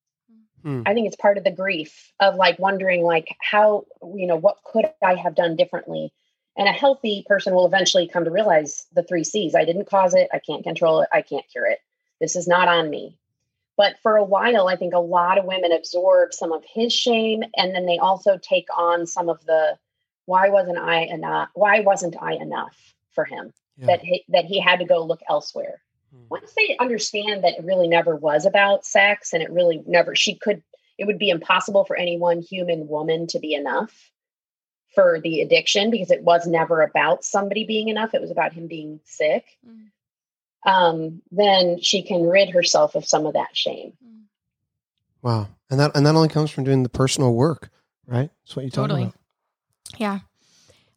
[0.62, 0.84] Hmm.
[0.86, 4.58] I think it's part of the grief of like wondering like how you know what
[4.64, 6.12] could I have done differently
[6.58, 9.56] and a healthy person will eventually come to realize the three C's.
[9.56, 10.28] I didn't cause it.
[10.34, 11.10] I can't control it.
[11.14, 11.80] I can't cure it.
[12.20, 13.18] This is not on me.
[13.80, 17.46] But for a while, I think a lot of women absorb some of his shame,
[17.56, 19.78] and then they also take on some of the
[20.26, 21.48] why wasn't I enough?
[21.54, 22.76] Why wasn't I enough
[23.12, 23.54] for him?
[23.78, 23.86] Yeah.
[23.86, 25.82] That he, that he had to go look elsewhere.
[26.14, 26.24] Hmm.
[26.30, 30.36] Once they understand that it really never was about sex, and it really never she
[30.36, 30.62] could,
[30.98, 34.12] it would be impossible for any one human woman to be enough
[34.94, 38.14] for the addiction because it was never about somebody being enough.
[38.14, 39.86] It was about him being sick Mm.
[40.64, 43.94] Um, then she can rid herself of some of that shame.
[45.22, 45.48] Wow.
[45.70, 47.70] And that and that only comes from doing the personal work,
[48.08, 48.30] right?
[48.44, 49.04] That's what you talk Totally.
[49.04, 49.16] about.
[49.98, 50.20] Yeah.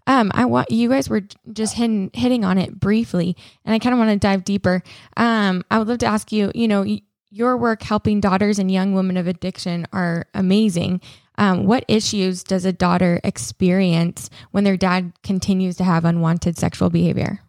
[0.06, 1.22] Um, I want you guys were
[1.52, 4.82] just hitting hitting on it briefly, and I kind of want to dive deeper.
[5.16, 6.50] Um, I would love to ask you.
[6.54, 11.00] You know, y- your work helping daughters and young women of addiction are amazing.
[11.38, 16.90] Um, what issues does a daughter experience when their dad continues to have unwanted sexual
[16.90, 17.40] behavior?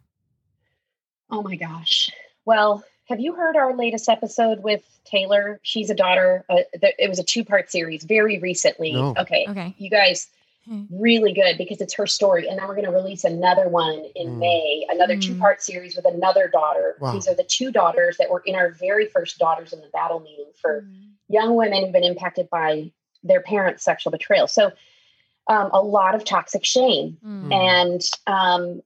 [1.30, 2.10] Oh my gosh.
[2.44, 5.60] Well, have you heard our latest episode with Taylor?
[5.62, 6.44] She's a daughter.
[6.48, 8.92] Uh, th- it was a two part series very recently.
[8.92, 9.14] No.
[9.18, 9.46] Okay.
[9.48, 9.74] Okay.
[9.78, 10.28] You guys,
[10.66, 10.84] Hmm.
[10.90, 12.48] really good because it's her story.
[12.48, 14.38] And then we're going to release another one in Mm.
[14.38, 15.22] May, another Mm.
[15.22, 16.96] two part series with another daughter.
[17.00, 17.12] Wow.
[17.12, 20.20] These are the two daughters that were in our very first Daughters in the Battle
[20.20, 20.86] meeting for
[21.28, 22.90] young women who've been impacted by
[23.22, 24.46] their parents' sexual betrayal.
[24.48, 24.72] So,
[25.48, 27.18] um, a lot of toxic shame.
[27.22, 27.52] Mm.
[27.52, 28.82] And um,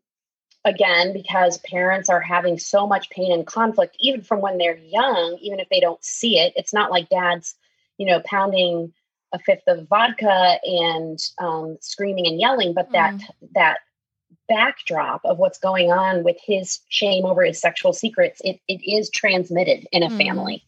[0.68, 5.38] again, because parents are having so much pain and conflict, even from when they're young,
[5.40, 7.54] even if they don't see it, it's not like dad's,
[7.96, 8.92] you know, pounding
[9.32, 13.18] a fifth of vodka and um, screaming and yelling, but that
[13.54, 13.78] that
[14.48, 19.10] backdrop of what's going on with his shame over his sexual secrets, it, it is
[19.10, 20.18] transmitted in a Mhm.
[20.18, 20.64] family.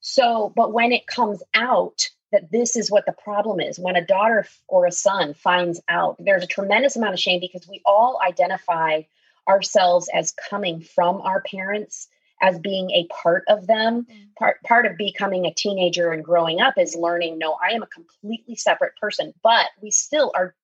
[0.00, 4.06] So, but when it comes out that this is what the problem is, when a
[4.06, 8.20] daughter or a son finds out, there's a tremendous amount of shame because we all
[8.26, 9.02] identify
[9.48, 12.08] ourselves as coming from our parents,
[12.42, 14.06] as being a part of them.
[14.10, 14.34] Mm.
[14.38, 17.86] Part part of becoming a teenager and growing up is learning, no, I am a
[17.86, 20.54] completely separate person, but we still are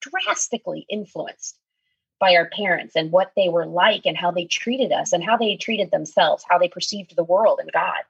[0.00, 1.58] drastically influenced
[2.18, 5.36] by our parents and what they were like and how they treated us and how
[5.36, 8.02] they treated themselves, how they perceived the world and God.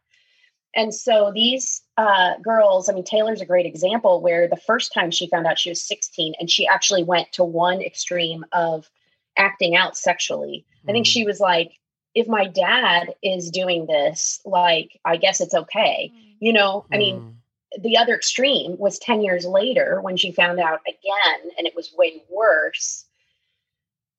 [0.75, 5.11] And so these uh, girls, I mean, Taylor's a great example where the first time
[5.11, 8.89] she found out she was 16 and she actually went to one extreme of
[9.37, 10.65] acting out sexually.
[10.89, 11.11] I think Mm.
[11.11, 11.79] she was like,
[12.15, 16.11] if my dad is doing this, like, I guess it's okay.
[16.41, 17.83] You know, I mean, Mm.
[17.83, 21.93] the other extreme was 10 years later when she found out again and it was
[21.95, 23.07] way worse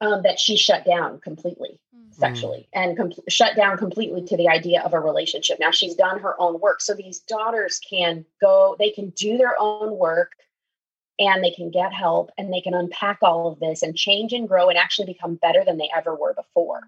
[0.04, 1.80] um, that she shut down completely
[2.12, 5.58] sexually and com- shut down completely to the idea of a relationship.
[5.60, 9.56] Now she's done her own work so these daughters can go they can do their
[9.60, 10.32] own work
[11.20, 14.48] and they can get help and they can unpack all of this and change and
[14.48, 16.82] grow and actually become better than they ever were before.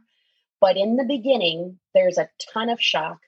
[0.62, 3.20] But in the beginning there's a ton of shock.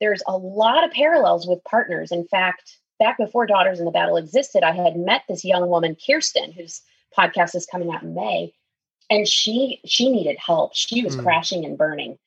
[0.00, 2.12] There's a lot of parallels with partners.
[2.12, 5.96] In fact back before daughters in the battle existed i had met this young woman
[6.06, 6.82] kirsten whose
[7.18, 8.52] podcast is coming out in may
[9.12, 11.22] and she she needed help she was Mm.
[11.24, 12.18] crashing and burning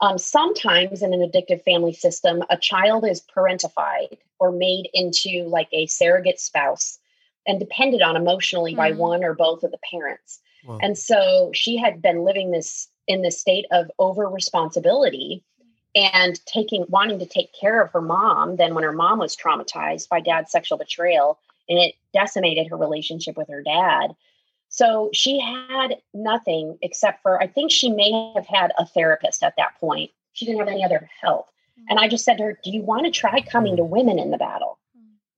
[0.00, 5.68] um, sometimes in an addictive family system a child is parentified or made into like
[5.72, 6.98] a surrogate spouse
[7.46, 8.96] and depended on emotionally by Mm.
[8.96, 10.78] one or both of the parents Wow.
[10.82, 15.42] and so she had been living this in this state of over responsibility
[15.94, 20.08] and taking wanting to take care of her mom then when her mom was traumatized
[20.08, 24.14] by dad's sexual betrayal and it decimated her relationship with her dad
[24.74, 29.54] so she had nothing except for i think she may have had a therapist at
[29.56, 31.46] that point she didn't have any other help
[31.88, 34.30] and i just said to her do you want to try coming to women in
[34.30, 34.78] the battle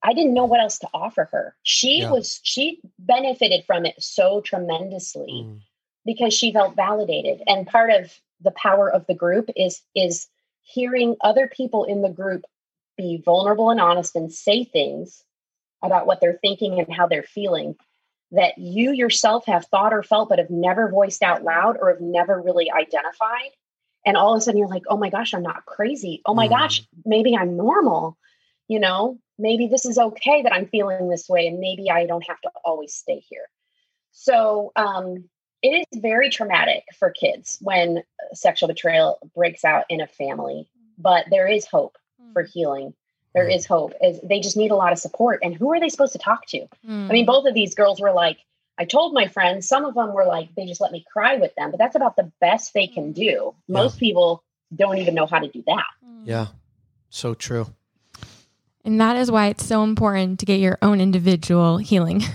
[0.02, 1.56] I didn't know what else to offer her.
[1.64, 2.12] She Yeah.
[2.12, 5.60] was she benefited from it so tremendously Mm.
[6.04, 10.28] because she felt validated and part of the power of the group is is
[10.62, 12.44] hearing other people in the group
[12.96, 15.24] be vulnerable and honest and say things
[15.82, 17.76] about what they're thinking and how they're feeling
[18.32, 22.00] that you yourself have thought or felt but have never voiced out loud or have
[22.00, 23.50] never really identified.
[24.04, 26.22] And all of a sudden you're like oh my gosh i'm not crazy.
[26.26, 26.50] Oh my mm.
[26.50, 28.16] gosh maybe i'm normal.
[28.68, 32.26] You know maybe this is okay that i'm feeling this way and maybe i don't
[32.26, 33.48] have to always stay here.
[34.12, 35.28] So um,
[35.60, 41.26] it is very traumatic for kids when sexual betrayal breaks out in a family but
[41.30, 41.96] there is hope
[42.32, 42.50] for mm.
[42.50, 42.94] healing
[43.36, 45.40] there is hope is they just need a lot of support.
[45.42, 46.66] And who are they supposed to talk to?
[46.88, 47.10] Mm.
[47.10, 48.38] i mean both of these girls were like
[48.78, 51.54] i told my friends some of them were like they just let me cry with
[51.54, 53.54] them but that's about the best they can do.
[53.68, 54.00] Most yeah.
[54.00, 54.42] people
[54.74, 55.86] don't even know how to do that.
[56.24, 56.46] Yeah.
[57.10, 57.66] So true.
[58.84, 62.22] And that is why it's so important to get your own individual healing.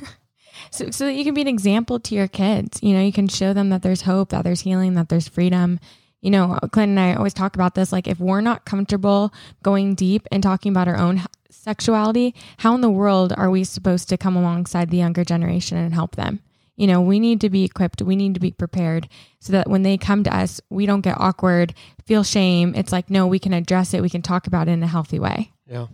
[0.73, 2.79] So, so that you can be an example to your kids.
[2.81, 5.81] You know you can show them that there's hope that there's healing that there's freedom
[6.21, 7.91] you know, Clint and I always talk about this.
[7.91, 12.81] Like, if we're not comfortable going deep and talking about our own sexuality, how in
[12.81, 16.39] the world are we supposed to come alongside the younger generation and help them?
[16.77, 19.07] You know, we need to be equipped, we need to be prepared
[19.39, 21.73] so that when they come to us, we don't get awkward,
[22.05, 22.73] feel shame.
[22.75, 25.19] It's like, no, we can address it, we can talk about it in a healthy
[25.19, 25.51] way.
[25.67, 25.87] Yeah.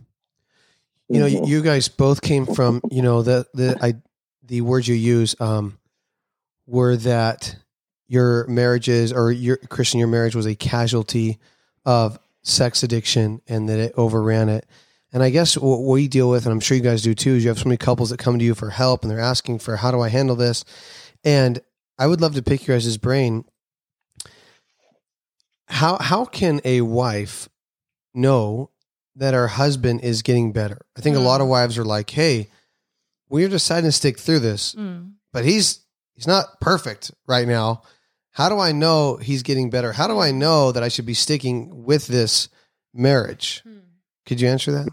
[1.09, 3.95] You know, you guys both came from, you know, the the I
[4.43, 5.77] the words you use um
[6.65, 7.55] were that
[8.07, 11.39] your marriages or your Christian, your marriage was a casualty
[11.85, 14.65] of sex addiction and that it overran it.
[15.13, 17.43] And I guess what we deal with, and I'm sure you guys do too, is
[17.43, 19.75] you have so many couples that come to you for help and they're asking for
[19.77, 20.65] how do I handle this?
[21.23, 21.59] And
[21.97, 23.45] I would love to pick your guys' brain.
[25.67, 27.49] How how can a wife
[28.13, 28.71] know
[29.15, 30.85] that her husband is getting better?
[30.97, 31.19] I think mm.
[31.19, 31.51] a lot of mm.
[31.51, 32.49] wives are like, hey,
[33.29, 35.11] we're deciding to stick through this, mm.
[35.33, 35.79] but he's
[36.13, 37.81] he's not perfect right now.
[38.37, 39.91] How do I know he's getting better?
[39.91, 42.49] How do I know that I should be sticking with this
[42.93, 43.63] marriage?
[43.63, 43.79] Hmm.
[44.27, 44.87] Could you answer that?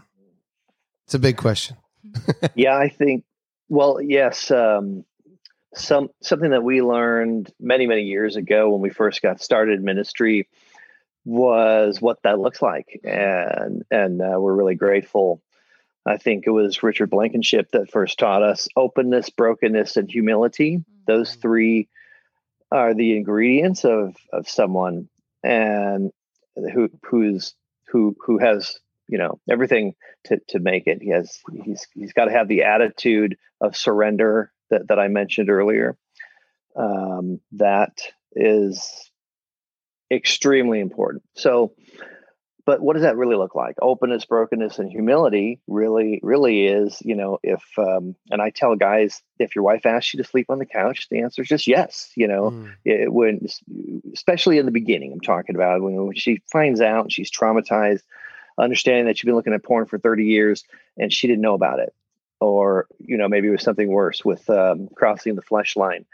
[1.05, 1.77] It's a big question.
[2.55, 3.23] yeah, I think.
[3.69, 4.49] Well, yes.
[4.49, 5.05] Um,
[5.75, 10.49] some something that we learned many many years ago when we first got started ministry
[11.23, 15.39] was what that looks like, and and uh, we're really grateful.
[16.03, 20.83] I think it was Richard Blankenship that first taught us openness, brokenness, and humility.
[21.05, 21.41] Those mm-hmm.
[21.41, 21.89] three
[22.71, 25.09] are the ingredients of of someone
[25.43, 26.11] and
[26.55, 27.53] who who's
[27.87, 29.93] who who has you know everything
[30.25, 31.01] to to make it.
[31.01, 35.49] He has he's he's got to have the attitude of surrender that that I mentioned
[35.49, 35.97] earlier.
[36.75, 38.01] Um, that
[38.33, 39.09] is
[40.11, 41.23] extremely important.
[41.35, 41.73] So
[42.65, 43.75] but what does that really look like?
[43.81, 49.21] Openness brokenness and humility really really is you know if um, and i tell guys
[49.39, 52.11] if your wife asks you to sleep on the couch the answer is just yes
[52.15, 52.51] you know?
[52.51, 52.73] Mm.
[52.83, 53.47] it, when
[54.13, 58.01] especially in the beginning i'm talking about when, when she finds out she's traumatized
[58.57, 60.63] understanding that you've been looking at porn for 30 years
[60.97, 61.93] and she didn't know about it.
[62.41, 66.05] Or you know maybe it was something worse with um, crossing the flesh line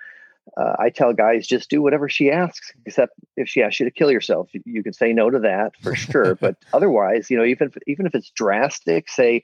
[0.57, 3.91] uh, I tell guys just do whatever she asks, except if she asks you to
[3.91, 6.35] kill yourself, you, you can say no to that for sure.
[6.41, 9.43] but otherwise, you know, even if, even if it's drastic, say,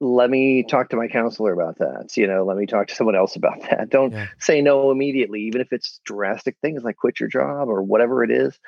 [0.00, 2.16] let me talk to my counselor about that.
[2.16, 3.90] You know, let me talk to someone else about that.
[3.90, 4.28] Don't yeah.
[4.38, 8.30] say no immediately, even if it's drastic things like quit your job or whatever it
[8.30, 8.58] is.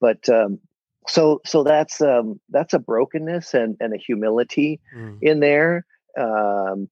[0.00, 0.60] But um,
[1.06, 5.18] so so that's um, that's a brokenness and and a humility mm.
[5.20, 5.84] in there.
[6.18, 6.88] Um,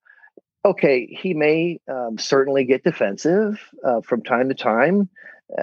[0.67, 5.09] okay, he may um, certainly get defensive uh, from time to time.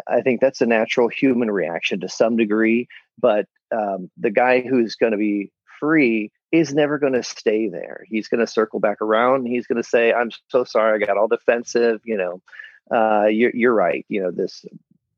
[0.07, 2.87] I think that's a natural human reaction to some degree,
[3.19, 8.05] but um, the guy who's going to be free is never going to stay there.
[8.07, 9.45] He's going to circle back around.
[9.45, 12.41] He's going to say, "I'm so sorry, I got all defensive." You know,
[12.95, 14.05] uh, you're you're right.
[14.07, 14.63] You know this.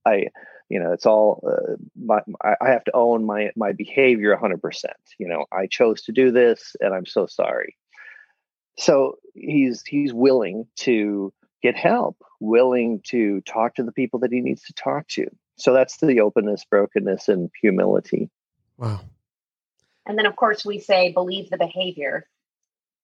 [0.04, 0.28] I
[0.67, 4.86] you know it's all uh, my, I have to own my my behavior 100%.
[5.19, 7.76] You know, I chose to do this, and I'm so sorry
[8.77, 14.41] so he's he's willing to get help willing to talk to the people that he
[14.41, 15.25] needs to talk to.
[15.57, 18.29] So that's the openness brokenness and humility.
[18.77, 19.01] Wow.
[20.05, 22.27] And then of course we say believe the behavior.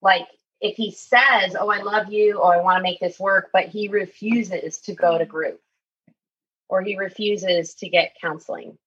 [0.02, 0.28] Like
[0.60, 3.66] if he says oh i love you or i want to make this work but
[3.66, 5.60] he refuses to go to group
[6.70, 8.78] or he refuses to get counseling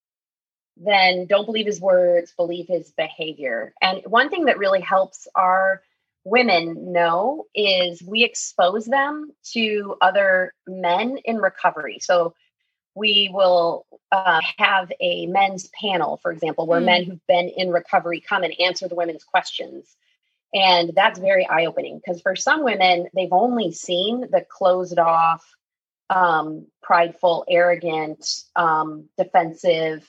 [0.76, 3.74] then don't believe his words believe his behavior.
[3.80, 5.82] And one thing that really helps our
[6.24, 11.98] women know is we expose them to other men in recovery.
[12.00, 12.34] So
[12.94, 16.86] we will uh, have a men's panel, for example, where mm.
[16.86, 19.96] men who've been in recovery come and answer the women's questions.
[20.54, 25.44] And that's very eye opening because for some women, they've only seen the closed off,
[26.08, 30.08] um, prideful, arrogant, um, defensive,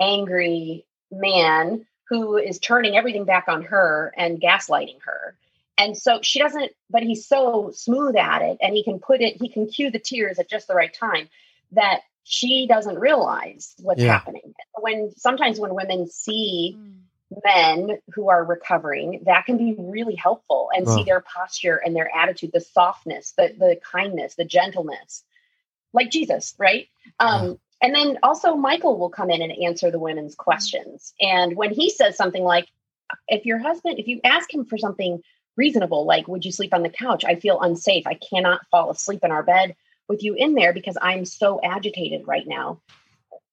[0.00, 5.36] angry man who is turning everything back on her and gaslighting her.
[5.78, 9.40] And so she doesn't, but he's so smooth at it and he can put it,
[9.40, 11.28] he can cue the tears at just the right time
[11.72, 14.12] that she doesn't realize what's Yeah.
[14.12, 14.54] happening.
[14.78, 16.78] When sometimes when women see
[17.44, 20.96] men who are recovering, that can be really helpful and Wow.
[20.96, 25.24] see their posture and their attitude, the softness, the the kindness, the gentleness,
[25.92, 26.88] like Jesus, right?
[27.18, 31.14] Um, and then also Michael will come in and answer the women's questions.
[31.20, 32.68] And when he says something like,
[33.28, 35.22] if your husband, if you ask him for something
[35.56, 37.24] reasonable, like, would you sleep on the couch?
[37.24, 38.06] I feel unsafe.
[38.06, 39.76] I cannot fall asleep in our bed
[40.08, 42.80] with you in there because I'm so agitated right now.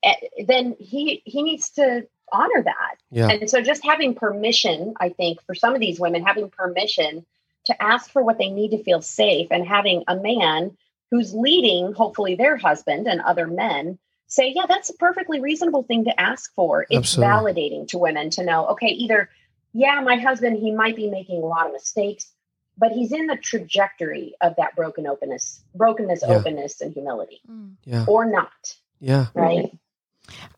[0.03, 0.13] Eh,
[0.47, 2.95] Then he he needs to honor that.
[3.11, 3.29] Yeah.
[3.29, 7.25] And so just having permission, I think, for some of these women, having permission
[7.65, 10.77] to ask for what they need to feel safe and having a man
[11.11, 13.97] who's leading, hopefully their husband and other men,
[14.27, 16.85] say, yeah, that's a perfectly reasonable thing to ask for.
[16.89, 17.33] It's Absolutely.
[17.33, 19.29] validating to women to know, okay, either,
[19.73, 22.31] yeah, my husband, he might be making a lot of mistakes,
[22.77, 26.35] but he's in the trajectory of that broken openness, brokenness, Yeah.
[26.37, 27.41] openness, and humility,
[27.85, 28.05] Yeah.
[28.07, 29.27] or not, Yeah.
[29.33, 29.71] right?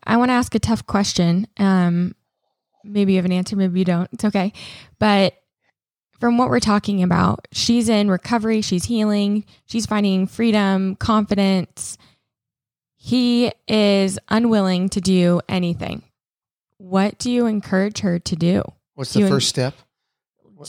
[0.03, 1.47] I want to ask a tough question.
[1.57, 2.16] Um,
[2.84, 4.09] maybe you have an answer, maybe you don't.
[4.14, 4.53] It's okay.
[4.99, 5.36] But
[6.20, 11.97] from what we're talking about, she's in recovery, she's healing, she's finding freedom, confidence.
[12.95, 16.03] He is unwilling to do anything.
[16.78, 18.62] What do you encourage her to do?
[19.01, 19.73] What's the you- first step?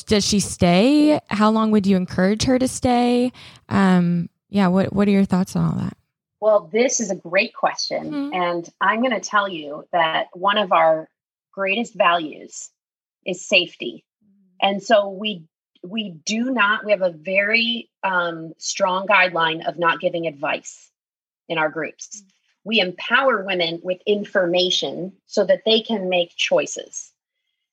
[0.06, 1.20] Does she stay?
[1.28, 3.30] How long would you encourage her to stay?
[3.68, 5.98] Um, yeah, what what are your thoughts on all that?
[6.40, 8.10] Well, this is a great question.
[8.10, 8.34] Mhm.
[8.34, 11.10] And I'm going to tell you that one of our
[11.52, 12.70] greatest values
[13.26, 14.02] is safety.
[14.62, 15.44] And so we
[15.82, 20.90] we do not we have a very um, strong guideline of not giving advice
[21.50, 22.22] in our groups.
[22.64, 27.11] We empower women with information so that they can make choices.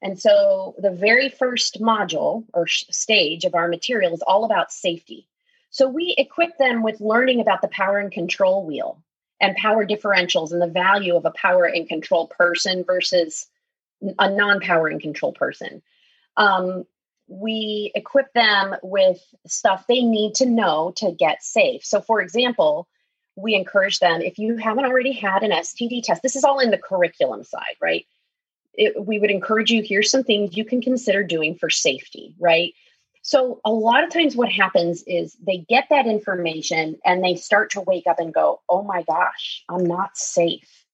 [0.02, 5.28] And so the very first module or stage of our material is all about safety.
[5.72, 9.04] So we equip them with learning about the power and control wheel
[9.42, 13.48] and power differentials and the value of a power and control person versus
[14.18, 15.82] a non power and control person.
[16.38, 16.86] Um,
[17.28, 21.86] we equip them with stuff they need to know to get safe.
[21.86, 22.88] So, for example,
[23.36, 26.72] we encourage them if you haven't already had an STD test, this is all in
[26.72, 28.06] the curriculum side, right?
[28.76, 32.74] It, we would encourage you here's some things you can consider doing for safety, right?
[33.22, 37.72] So, a lot of times, what happens is they get that information and they start
[37.72, 40.86] to wake up and go, Oh my gosh, I'm not safe.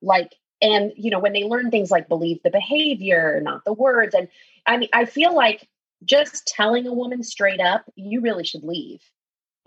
[0.00, 4.14] Like, and, you know, when they learn things like believe the behavior, not the words.
[4.14, 4.28] And
[4.66, 5.68] I mean, I feel like
[6.04, 9.00] just telling a woman straight up, you really should leave,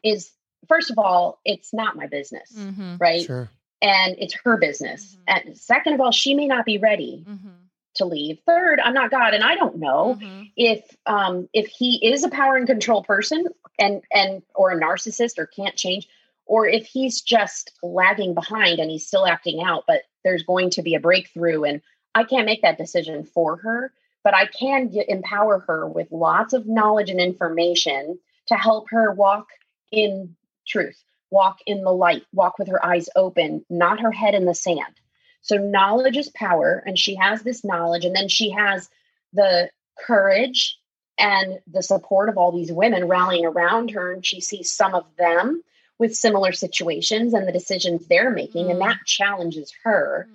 [0.03, 0.31] is
[0.67, 2.97] first of all, it's not my business, Mm-hmm.
[2.97, 3.21] right?
[3.21, 3.49] Sure.
[3.81, 5.17] And it's her business.
[5.27, 5.45] Mhm.
[5.47, 7.49] And second of all, she may not be ready Mm-hmm.
[7.95, 8.39] to leave.
[8.45, 10.17] Third, I'm not God and I don't know
[10.57, 13.45] if um if he is a power and control person
[13.79, 16.07] and and or a narcissist or can't change
[16.45, 20.81] or if he's just lagging behind and he's still acting out but there's going to
[20.81, 21.81] be a breakthrough and
[22.13, 23.91] i can't make that decision for her
[24.23, 28.17] but i can get, empower her with lots of knowledge and information
[28.47, 29.47] to help her walk
[29.91, 30.35] in
[30.67, 31.03] truth
[31.39, 34.95] walk in the light walk with her eyes open not her head in the sand
[35.41, 38.89] so knowledge is power and she has this knowledge and then she has
[39.33, 39.69] the
[40.07, 40.77] courage
[41.17, 45.05] and the support of all these women rallying around her and she sees some of
[45.17, 45.61] them
[45.97, 48.85] with similar situations and the decisions they're making and Mm.
[48.87, 50.27] that challenges her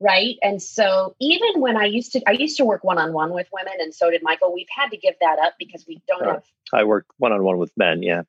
[0.00, 3.74] right and so even when i used to i used to work one-on-one with women
[3.84, 6.32] and so did michael we've had to give that up because we don't Sure.
[6.34, 8.02] have I work one on one with men.
[8.02, 8.22] Yeah,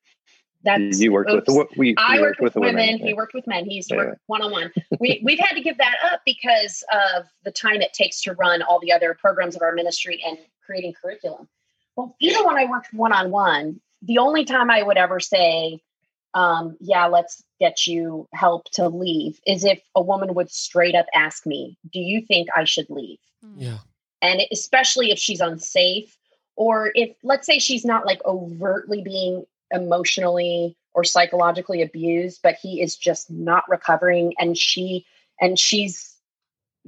[0.65, 1.71] that's you worked with oops.
[1.73, 1.95] the we.
[1.97, 2.97] I we worked with, the women.
[2.97, 3.05] yeah.
[3.05, 3.65] He worked with men.
[3.65, 4.71] He used to Yeah, work one on one.
[4.99, 8.61] We we've had to give that up because of the time it takes to run
[8.61, 11.47] all the other programs of our ministry and creating curriculum.
[11.95, 15.79] Well, even when I worked one on one, the only time I would ever say,
[16.33, 21.05] um, "Yeah, let's get you help to leave," is if a woman would straight up
[21.13, 23.19] ask me, "Do you think I should leave?"
[23.57, 23.77] Yeah.
[24.21, 26.17] and especially if she's unsafe
[26.55, 32.81] or if let's say she's not like overtly being emotionally or psychologically abused but he
[32.81, 34.33] is just not recovering.
[34.39, 35.05] And she
[35.41, 36.15] and she's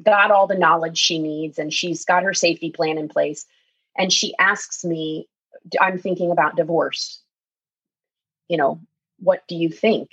[0.02, 3.46] got all the knowledge she needs and she's got her safety plan in place.
[3.98, 5.28] And she asks me
[5.82, 7.22] i'm thinking about divorce.
[8.48, 8.80] You know
[9.20, 10.12] what do you think?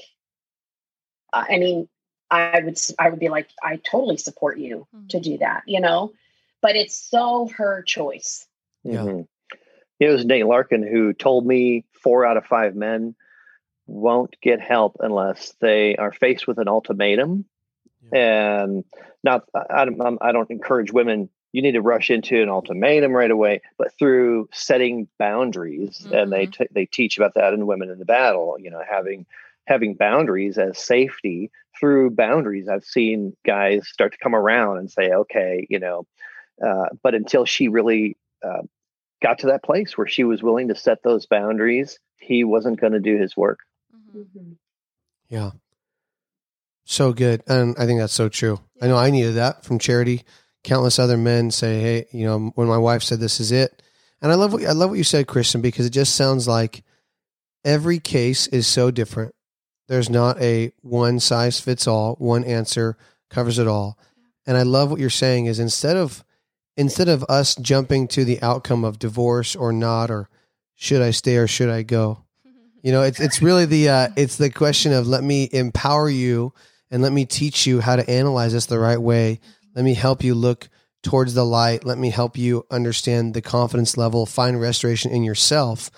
[1.32, 1.88] Uh, i mean
[2.30, 6.12] i would i would be like i totally support you to do that you know?
[6.62, 8.46] But it's so her choice.
[8.84, 9.02] Yeah.
[9.04, 9.28] Mhm.
[10.00, 13.16] It was Nate Larkin who told me four out of five men
[13.86, 17.46] won't get help unless they are faced with an ultimatum.
[18.12, 18.84] And
[19.24, 23.30] not, I don't, I don't encourage women you need to rush into an ultimatum right
[23.30, 26.12] away, but through setting boundaries, mm-hmm.
[26.12, 28.56] and they t- they teach about that in Women in the Battle.
[28.58, 29.24] You know, having
[29.64, 32.68] having boundaries as safety through boundaries.
[32.68, 36.08] I've seen guys start to come around and say, okay, you know,
[36.60, 38.62] uh, but until she really uh,
[39.22, 42.92] got to that place where she was willing to set those boundaries, he wasn't going
[42.92, 43.60] to do his work.
[43.94, 44.18] Mm-hmm.
[44.20, 44.52] mm-hmm.
[45.28, 45.52] Yeah.
[46.84, 47.42] So good.
[47.46, 48.60] And I think that's so true.
[48.80, 50.24] I know I needed that from charity
[50.64, 53.82] countless other men say, "Hey, you know, when my wife said this is it,"
[54.20, 56.82] and I love what I love what you said, Kristen, because it just sounds like
[57.64, 59.34] every case is so different.
[59.86, 62.96] There's not a one size fits all, one answer
[63.30, 63.98] covers it all.
[64.46, 66.24] And I love what you're saying is instead of
[66.76, 70.28] instead of us jumping to the outcome of divorce or not or
[70.74, 72.24] should I stay or should I go?
[72.82, 76.52] You know, it's it's really the uh, it's the question of let me empower you
[76.90, 79.40] and let me teach you how to analyze this the right way
[79.74, 80.68] let me help you look
[81.02, 81.84] towards the light.
[81.84, 85.90] Let me help you understand the confidence level, find restoration in yourself.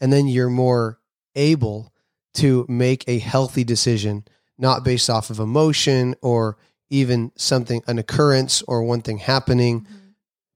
[0.00, 0.98] And then you're more
[1.34, 1.92] able
[2.34, 4.24] to make a healthy decision,
[4.58, 6.56] not based off of emotion or
[6.90, 9.96] even something, an occurrence or one thing happening, mm-hmm.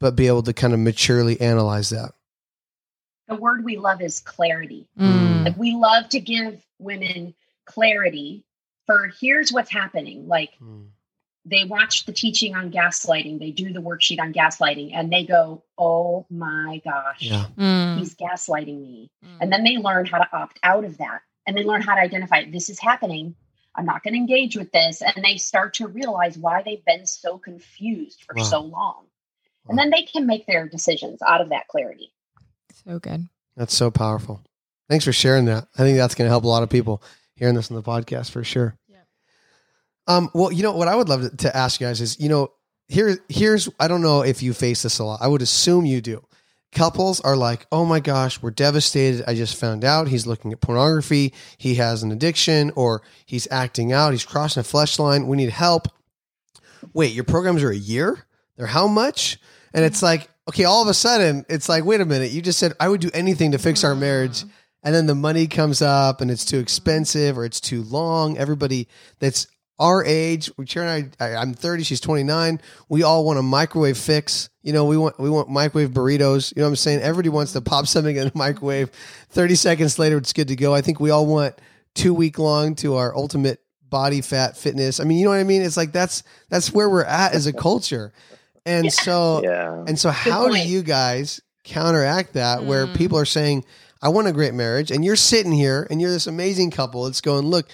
[0.00, 2.12] But be able to kind of maturely analyze that.
[3.28, 4.88] The word we love is clarity.
[4.98, 5.44] Mm.
[5.44, 7.34] Like we love to give women
[7.64, 8.44] clarity
[8.86, 10.28] for here's what's happening.
[10.28, 10.86] Like, mm
[11.46, 15.62] they watch the teaching on gaslighting, they do the worksheet on gaslighting, and they go,
[15.78, 17.46] Oh my gosh, yeah.
[17.56, 17.98] mm.
[17.98, 19.10] he's gaslighting me.
[19.24, 19.38] Mm.
[19.40, 21.20] And then they learn how to opt out of that.
[21.46, 23.36] And they learn how to identify this is happening.
[23.76, 25.02] I'm not going to engage with this.
[25.02, 28.42] And they start to realize why they've been so confused for wow.
[28.42, 29.04] so long.
[29.66, 29.70] Wow.
[29.70, 32.12] And then they can make their decisions out of that clarity.
[32.84, 33.28] So good.
[33.56, 34.42] That's so powerful.
[34.88, 35.66] Thanks for sharing that.
[35.76, 37.02] I think that's going to help a lot of people
[37.34, 38.76] hearing this in the podcast for sure.
[38.88, 38.98] Yeah.
[40.06, 42.28] Um, well, you know what I would love to, to ask you guys is, you
[42.28, 42.52] know,
[42.88, 45.20] here, here's I don't know if you face this a lot.
[45.20, 46.24] I would assume you do.
[46.72, 49.24] Couples are like, oh my gosh, we're devastated.
[49.26, 51.32] I just found out he's looking at pornography.
[51.56, 54.12] He has an addiction, or he's acting out.
[54.12, 55.26] He's crossing a flesh line.
[55.26, 55.88] We need help.
[56.92, 58.26] Wait, your programs are a year?
[58.56, 59.38] They're how much?
[59.76, 62.32] And it's like, okay, all of a sudden, it's like, wait a minute.
[62.32, 64.00] You just said I would do anything to fix our mm-hmm.
[64.00, 64.44] marriage
[64.86, 68.38] and then the money comes up and it's too expensive or it's too long.
[68.38, 68.86] Everybody
[69.18, 69.48] that's
[69.80, 72.60] our age, Sharon and I, I'm 30, she's 29.
[72.88, 74.48] We all want a microwave fix.
[74.62, 76.54] You know, we want we want microwave burritos.
[76.54, 77.00] You know what I'm saying?
[77.00, 78.90] Everybody wants to pop something in a microwave.
[79.30, 80.72] 30 seconds later, it's good to go.
[80.72, 81.60] I think we all want
[81.96, 85.00] two week long to our ultimate body fat fitness.
[85.00, 85.62] I mean, you know what I mean?
[85.62, 88.12] It's like that's that's where we're at as a culture.
[88.66, 88.90] And yeah.
[88.90, 89.84] so yeah.
[89.86, 92.66] and so how do you guys counteract that mm.
[92.66, 93.64] where people are saying,
[94.02, 97.06] I want a great marriage, and you're sitting here and you're this amazing couple.
[97.06, 97.68] It's going, look,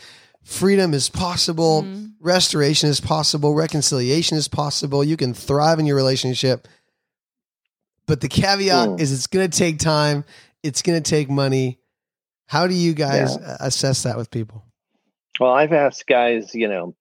[0.45, 2.07] freedom is possible, mm-hmm.
[2.20, 5.03] restoration is possible, reconciliation is possible.
[5.03, 6.68] You can thrive in your relationship.
[8.07, 9.01] But the caveat mm.
[9.01, 10.24] is it's going to take time,
[10.62, 11.78] it's going to take money.
[12.47, 13.57] How do you guys yeah.
[13.61, 14.64] assess that with people?
[15.40, 16.95] Well, I've asked guys, you know,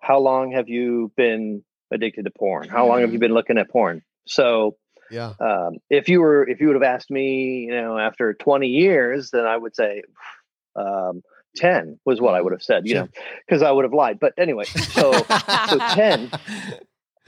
[0.00, 2.68] how long have you been addicted to porn?
[2.68, 3.20] How long have you mm-hmm.
[3.20, 4.02] been looking at porn?
[4.26, 4.76] So,
[5.10, 5.32] yeah.
[5.40, 9.30] Um, if you were, if you would have asked me, you know, after 20 years,
[9.30, 10.02] then I would say,
[10.76, 11.22] um,
[11.56, 13.02] 10 was what I would have said, you sure.
[13.02, 13.08] know,
[13.46, 14.18] because I would have lied.
[14.20, 15.12] But anyway, so
[15.68, 16.30] so 10.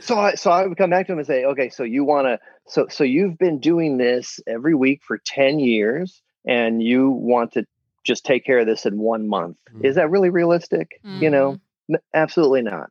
[0.03, 2.27] So I so I would come back to him and say, okay, so you want
[2.27, 7.53] to so so you've been doing this every week for 10 years and you want
[7.53, 7.67] to
[8.03, 9.59] just take care of this in one month.
[9.75, 9.85] Mm.
[9.85, 11.01] Is that really realistic?
[11.05, 11.21] Mm.
[11.21, 11.97] You know, mm-hmm.
[12.15, 12.91] absolutely not.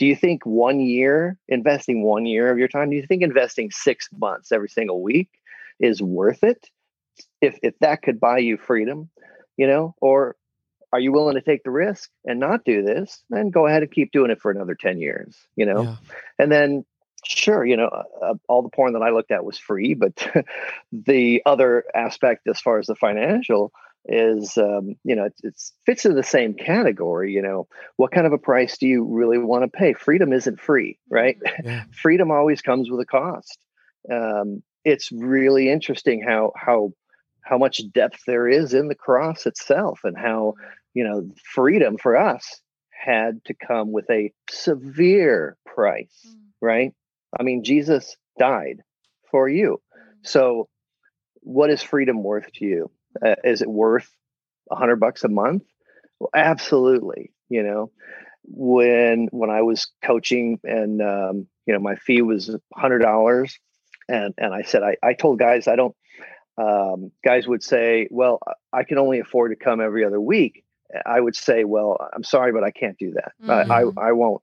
[0.00, 3.70] Do you think one year, investing one year of your time, do you think investing
[3.70, 5.28] six months every single week
[5.78, 6.70] is worth it?
[7.42, 9.10] If if that could buy you freedom,
[9.58, 10.36] you know, or
[10.90, 13.92] are you willing to take the risk and not do this then go ahead and
[13.92, 15.96] keep doing it for another 10 years you know yeah.
[16.36, 16.84] and then
[17.24, 20.26] sure you know uh, uh all the porn that i looked at was free but
[20.92, 23.72] the other aspect as far as the financial
[24.06, 28.32] is um, you know it fits in the same category you know what kind of
[28.32, 31.68] a price do you really want to pay freedom isn't free right mm-hmm.
[31.68, 31.84] yeah.
[31.92, 33.58] freedom always comes with a cost
[34.10, 36.92] um, it's really interesting how how
[37.42, 40.54] how much depth there is in the cross itself and how
[40.94, 46.38] you know, freedom for us had to come with a severe price, mm.
[46.60, 46.92] right?
[47.38, 48.82] I mean, Jesus died
[49.30, 49.80] for you.
[49.96, 50.26] Mm.
[50.26, 50.68] So,
[51.42, 52.90] what is freedom worth to you?
[53.24, 54.10] Uh, is it worth
[54.70, 55.64] a hundred bucks a month?
[56.18, 57.32] Well, absolutely.
[57.48, 57.90] You know,
[58.44, 63.58] when when I was coaching and um, you know my fee was hundred dollars,
[64.08, 65.94] and and I said I I told guys I don't.
[66.58, 68.40] Um, guys would say, "Well,
[68.72, 70.64] I can only afford to come every other week."
[71.06, 73.32] I would say, well, I'm sorry, but I can't do that.
[73.42, 73.70] Mm-hmm.
[73.70, 74.42] I, I, I won't.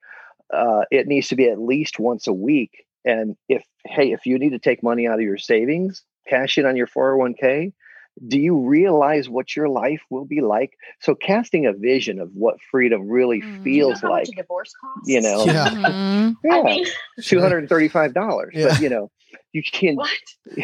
[0.53, 2.85] Uh, it needs to be at least once a week.
[3.03, 6.65] And if hey, if you need to take money out of your savings, cash in
[6.65, 7.73] on your 401k,
[8.25, 10.71] do you realize what your life will be like?
[11.01, 13.63] So casting a vision of what freedom really Mm.
[13.63, 15.09] feels how like, much a divorce costs?
[15.09, 15.69] you know, Yeah.
[15.69, 15.95] Mhm.
[16.51, 16.85] I mean,
[17.21, 18.53] two hundred and thirty-five dollars.
[18.55, 18.69] Yeah.
[18.69, 19.11] But you know,
[19.53, 20.09] you can what?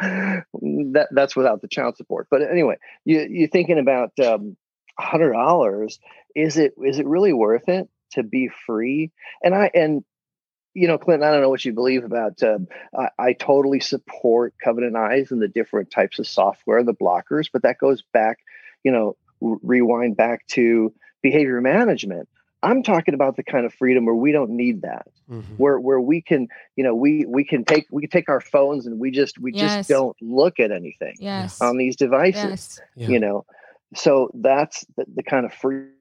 [0.00, 2.28] that that's without the child support.
[2.30, 4.56] But anyway, you you're thinking about um,
[4.98, 5.98] hundred dollars.
[6.34, 9.10] Is it is it really worth it to be free?
[9.42, 10.04] And I and
[10.78, 12.42] you know, Clinton, I don't know what you believe about.
[12.42, 17.48] Um, I, I totally support Covenant Eyes and the different types of software, the blockers,
[17.52, 18.38] but that goes back,
[18.84, 22.28] you know, r- rewind back to behavior management.
[22.62, 25.58] I'm talking about the kind of freedom where we don't need that Mhm.
[25.58, 28.86] where where we can you know we we can take we can take our phones
[28.86, 29.76] and we just we Yes.
[29.76, 31.60] just don't look at anything Yes.
[31.60, 32.80] on these devices yes.
[32.96, 33.08] Yeah.
[33.08, 33.44] you know
[33.94, 35.92] so that's the, the kind of freedom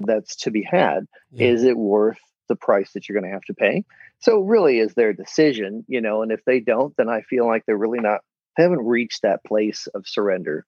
[0.00, 1.48] that's to be had Yeah.
[1.48, 2.18] is it worth
[2.48, 3.84] the price that you're going to have to pay
[4.20, 7.64] so really is their decision you know and if they don't then i feel like
[7.66, 8.20] they're really not
[8.56, 10.64] they haven't reached that place of surrender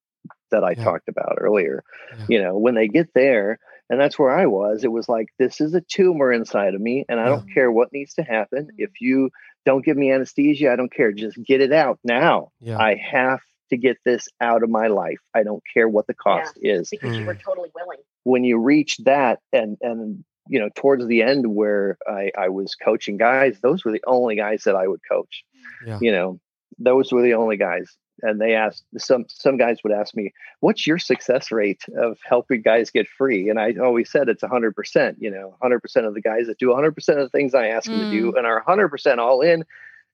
[0.51, 0.85] that i Yeah.
[0.85, 1.83] talked about earlier
[2.19, 2.25] Yeah.
[2.29, 3.59] you know when they get there
[3.91, 7.05] and that's where i was it was like this is a tumor inside of me
[7.09, 9.31] and i don't care what needs to happen if you
[9.65, 12.79] don't give me anesthesia i don't care just get it out now Yeah.
[12.79, 16.57] i have to get this out of my life i don't care what the cost
[16.63, 17.27] is Because you Mm.
[17.27, 17.99] were totally willing.
[18.25, 22.75] when you reach that and and you know towards the end where i i was
[22.75, 25.45] coaching guys those were the only guys that i would coach
[25.87, 25.99] Yeah.
[26.01, 26.41] you know
[26.79, 30.87] those were the only guys and they asked some some guys would ask me what's
[30.87, 35.31] your success rate of helping guys get free and i always said it's 100% you
[35.31, 38.11] know 100% of the guys that do 100% of the things i ask them to
[38.11, 38.39] do mm.
[38.39, 39.65] and are 100% all in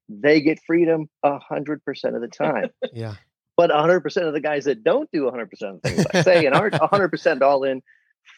[0.09, 3.15] they get freedom 100% of the time Yeah.
[3.57, 6.55] but 100% of the guys that don't do 100% of the things I say and
[6.55, 7.83] aren't 100% all in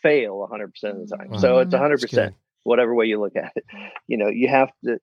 [0.03, 1.31] fail 100% of the time.
[1.31, 1.39] Wow.
[1.39, 3.65] So it's That's 100%, whatever way you look at it.
[4.07, 4.99] You know, you have to.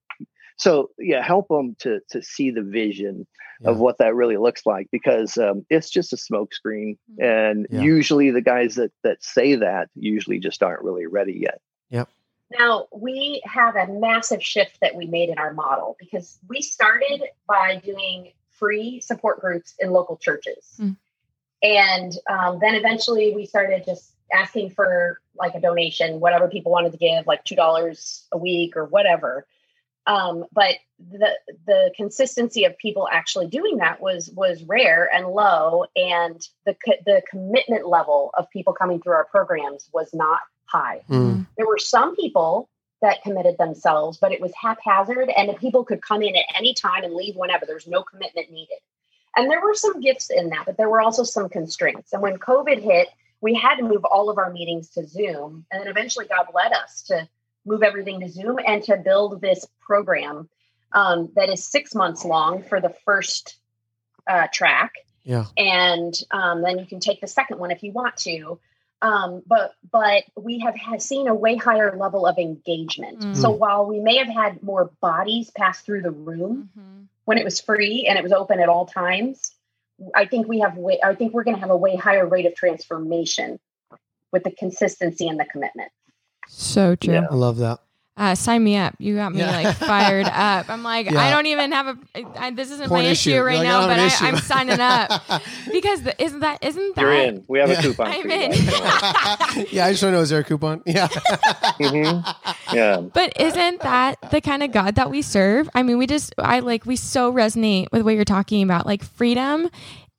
[0.58, 3.26] So yeah, help them to to see the vision
[3.64, 7.82] of what that really looks like because um, it's just a smokescreen, and Yeah.
[7.82, 11.62] usually the guys that that say that usually just aren't really ready yet.
[11.90, 12.10] Yep.
[12.58, 17.24] Now, we have a massive shift that we made in our model because we started
[17.48, 20.76] by doing free support groups in local churches.
[20.80, 20.98] Mm.
[21.64, 26.92] And um, then eventually we started just asking for like a donation, whatever people wanted
[26.92, 29.46] to give, like $2 a week or whatever.
[30.08, 35.86] Um, but the the consistency of people actually doing that was was rare and low,
[35.96, 36.76] and the
[37.06, 41.46] the commitment level of people coming through our programs was not high Mm.
[41.58, 42.70] there were some people
[43.02, 46.74] that committed themselves, but it was haphazard and the people could come in at any
[46.74, 47.66] time and leave whenever.
[47.66, 48.78] There's no commitment needed.
[49.36, 52.14] And there were some gifts in that, but there were also some constraints.
[52.14, 53.10] And when COVID hit,
[53.42, 55.66] we had to move all of our meetings to Zoom.
[55.72, 57.28] And then eventually God led us to
[57.66, 60.48] move everything to Zoom and to build this program
[60.94, 63.58] um, that is six months long for the first
[64.28, 65.46] uh, track Yeah.
[65.58, 68.60] and um, then you can take the second one if you want to.
[69.04, 73.20] Um, but but we have had seen a way higher level of engagement.
[73.22, 73.36] Mm.
[73.36, 77.08] So while we may have had more bodies pass through the room Mhm.
[77.26, 79.56] when it was free and it was open at all times,
[80.16, 82.46] I think we have way, I think we're going to have a way higher rate
[82.46, 83.60] of transformation
[84.32, 85.92] with the consistency and the commitment.
[86.48, 87.14] So true.
[87.14, 87.28] Yeah.
[87.30, 87.80] I love that.
[88.18, 88.94] Uh, sign me up.
[89.00, 89.52] You got me Yeah.
[89.52, 90.70] like fired up.
[90.70, 91.20] I'm like, Yeah.
[91.20, 91.98] I don't even have a.
[92.38, 95.24] I, this isn't Point my issue, You're right like, now, but I, I'm signing up
[95.72, 97.46] because the, isn't that isn't that You're in.
[97.48, 97.80] We have Yeah.
[97.80, 98.08] a coupon.
[98.08, 98.52] I'm in.
[99.72, 100.84] yeah, I just want to know is there a coupon?
[100.86, 101.08] Yeah.
[101.08, 102.36] Mhm.
[102.74, 102.98] Yeah.
[103.00, 105.70] But isn't that the kind of God that we serve?
[105.74, 108.86] I mean, we just, I like, we so resonate with what you're talking about.
[108.86, 109.70] Like, freedom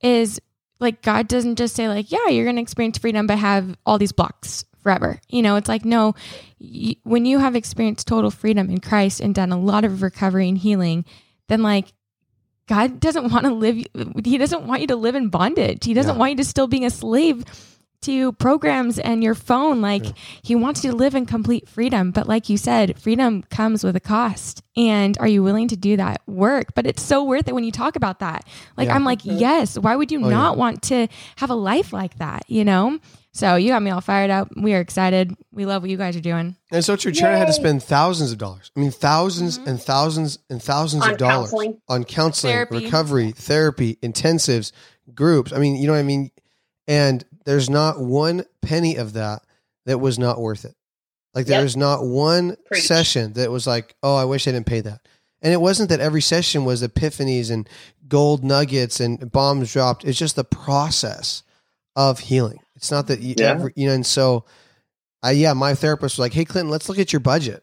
[0.03, 0.41] is
[0.81, 3.99] like, God doesn't just say, like, yeah, you're going to experience freedom, but have all
[3.99, 5.21] these blocks forever.
[5.29, 6.15] You know, it's like, no,
[7.03, 10.59] when you have experienced total freedom in Christ and done a lot of recovery and
[10.59, 11.05] healing,
[11.49, 11.93] then like,
[12.69, 13.85] God doesn't want to live,
[14.25, 15.85] He doesn't want you to live in bondage.
[15.85, 16.19] He doesn't Yeah.
[16.19, 17.45] want you to still being a slave
[18.03, 19.81] to programs and your phone.
[19.81, 20.05] Like,
[20.43, 22.11] he wants you to live in complete freedom.
[22.11, 24.63] But like you said, freedom comes with a cost.
[24.77, 26.75] And are you willing to do that work?
[26.75, 28.45] But it's so worth it when you talk about that.
[28.77, 28.97] Like, Yeah.
[28.97, 31.07] I'm like, yes, why would you Oh, not want to
[31.37, 32.43] have a life like that?
[32.49, 32.99] You know?
[33.35, 34.49] So you got me all fired up.
[34.57, 35.35] We are excited.
[35.53, 36.55] We love what you guys are doing.
[36.71, 37.13] And so true.
[37.13, 38.71] China had to spend thousands of dollars.
[38.77, 39.67] I mean, 1000s Mhm.
[39.69, 41.81] and thousands and thousands On of dollars counseling.
[41.89, 42.85] on counseling, Therapy.
[42.85, 44.73] recovery, therapy, intensives,
[45.15, 45.53] groups.
[45.53, 46.31] I mean, you know what I mean?
[46.87, 49.43] And there's not one penny of that
[49.87, 50.75] that was not worth it.
[51.35, 51.59] Like Yep.
[51.61, 52.87] there's not one Preach.
[52.87, 55.01] session that was like, oh, I wish I didn't pay that.
[55.41, 57.67] And it wasn't that every session was epiphanies and
[58.09, 60.05] gold nuggets and bombs dropped.
[60.05, 61.43] It's just the process
[61.97, 62.61] of healing.
[62.77, 63.51] It's not that you Yeah.
[63.51, 64.45] ever, you know, and so
[65.23, 67.63] I, yeah, my therapist was like, Hey, Clinton, let's look at your budget.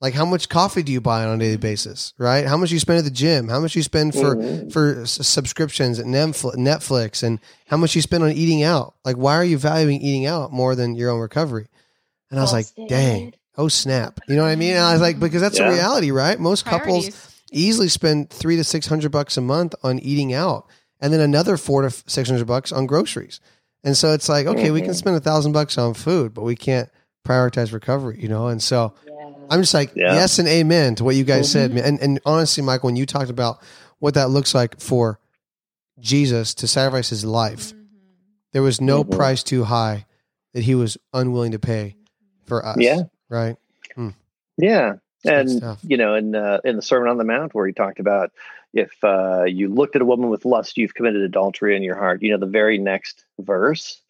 [0.00, 2.46] Like how much coffee do you buy on a daily basis, right?
[2.46, 3.48] How much you spend at the gym?
[3.48, 4.72] How much you spend for Mhm.
[4.72, 8.94] for s- subscriptions at Netflix, and how much you spend on eating out?
[9.04, 11.68] Like why are you valuing eating out more than your own recovery?
[12.30, 12.88] And I was like, Busted.
[12.88, 14.72] dang, oh snap, you know what I mean?
[14.74, 15.68] And I was like, because that's Yeah.
[15.68, 16.38] the reality, right?
[16.38, 17.10] Most couples
[17.52, 20.66] easily spend three to six hundred bucks a month on eating out,
[21.00, 23.40] and then another four to six hundred bucks on groceries.
[23.84, 24.94] And so it's like, okay, we can Mhm.
[24.96, 26.88] spend a thousand bucks on food, but we can't
[27.26, 28.48] prioritize recovery, you know.
[28.48, 29.12] And so Yeah.
[29.50, 30.14] I'm just like, Yeah.
[30.14, 31.74] yes and amen to what you guys said, Mhm.
[31.74, 31.84] man.
[31.84, 33.58] And and honestly, Michael, when you talked about
[33.98, 35.18] what that looks like for
[36.00, 37.72] Jesus to sacrifice his life,
[38.52, 39.10] there was no Mhm.
[39.16, 40.06] price too high
[40.54, 41.96] that he was unwilling to pay
[42.46, 42.76] for us.
[42.78, 43.02] Yeah.
[43.28, 43.56] Right.
[44.56, 44.94] Yeah.
[45.24, 47.98] Good And you know, in uh, in the Sermon on the Mount, where he talked
[47.98, 48.30] about
[48.74, 52.22] if uh, you looked at a woman with lust, you've committed adultery in your heart.
[52.22, 54.00] You know, the very next verse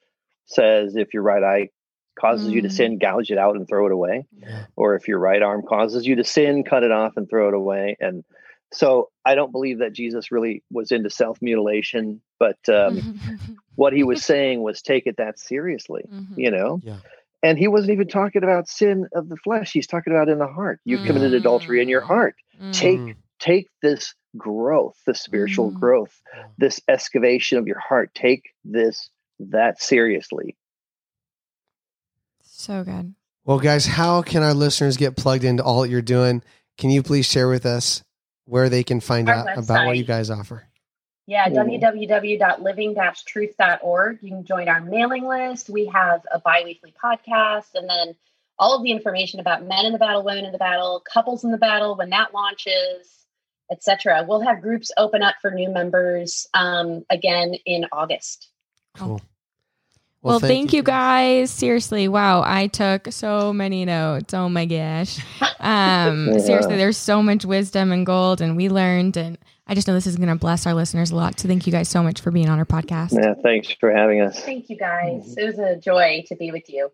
[0.47, 1.69] says, if your right eye
[2.19, 2.73] causes you to Mm.
[2.73, 4.27] sin, gouge it out and throw it away.
[4.41, 4.65] Yeah.
[4.77, 7.55] Or if your right arm causes you to sin, cut it off and throw it
[7.55, 7.97] away.
[8.01, 8.25] And
[8.73, 13.19] so, I don't believe that Jesus really was into self mutilation, but um,
[13.77, 16.05] what he was saying was take it that seriously.
[16.13, 16.27] Mhm.
[16.37, 16.97] You know, Yeah.
[17.43, 19.73] and he wasn't even talking about sin of the flesh.
[19.73, 20.81] He's talking about in the heart.
[20.85, 21.37] You've committed Mm.
[21.37, 22.35] adultery in your heart.
[22.63, 22.73] Mm.
[22.73, 23.17] take
[23.83, 25.81] this growth, the spiritual Mm.
[25.81, 26.21] growth,
[26.59, 28.15] this excavation of your heart.
[28.15, 30.57] Take this that seriously.
[32.43, 33.15] So good.
[33.45, 36.43] Well, guys, how can our listeners get plugged into all that you're doing?
[36.79, 38.03] Can you please share with us
[38.47, 40.67] where they can find Our out about what you guys offer?
[41.27, 41.81] Yeah, Mhm.
[41.81, 44.19] www.living-truth.org.
[44.23, 45.71] You can join our mailing list.
[45.71, 48.15] We have a bi-weekly podcast and then
[48.59, 51.51] all of the information about men in the battle, women in the battle, couples in
[51.51, 53.24] the battle, when that launches,
[53.71, 54.25] etc.
[54.27, 58.49] We'll have groups open up for new members um, again in August.
[58.97, 59.21] Cool.
[60.23, 61.51] Well, thank, you guys.
[61.51, 64.33] Seriously, wow, I took so many notes.
[64.33, 65.19] Oh my gosh.
[65.61, 66.39] Um, Yeah.
[66.39, 69.37] Seriously, there's so much wisdom and gold, and we learned, and
[69.67, 71.39] I just know this is going to bless our listeners a lot.
[71.39, 73.13] So thank you guys so much for being on our podcast.
[73.13, 74.43] Yeah, thanks for having us.
[74.43, 75.35] Thank you guys.
[75.37, 76.91] It was a joy to be with you.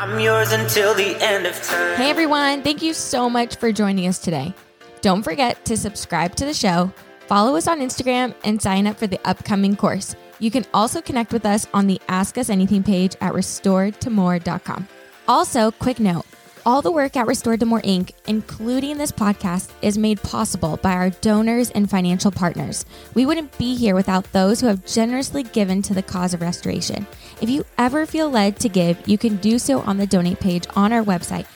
[0.00, 1.96] I'm yours until the end of time.
[1.96, 4.54] Hey everyone, thank you so much for joining us today.
[5.02, 6.92] Don't forget to subscribe to the show,
[7.26, 10.14] follow us on Instagram, and sign up for the upcoming course.
[10.40, 14.88] You can also connect with us on the Ask Us Anything page at restoredtomore.com.
[15.28, 16.26] Also, quick note
[16.66, 20.92] all the work at Restored to More Inc., including this podcast, is made possible by
[20.92, 22.84] our donors and financial partners.
[23.14, 27.06] We wouldn't be here without those who have generously given to the cause of restoration.
[27.40, 30.66] If you ever feel led to give, you can do so on the donate page
[30.76, 31.46] on our website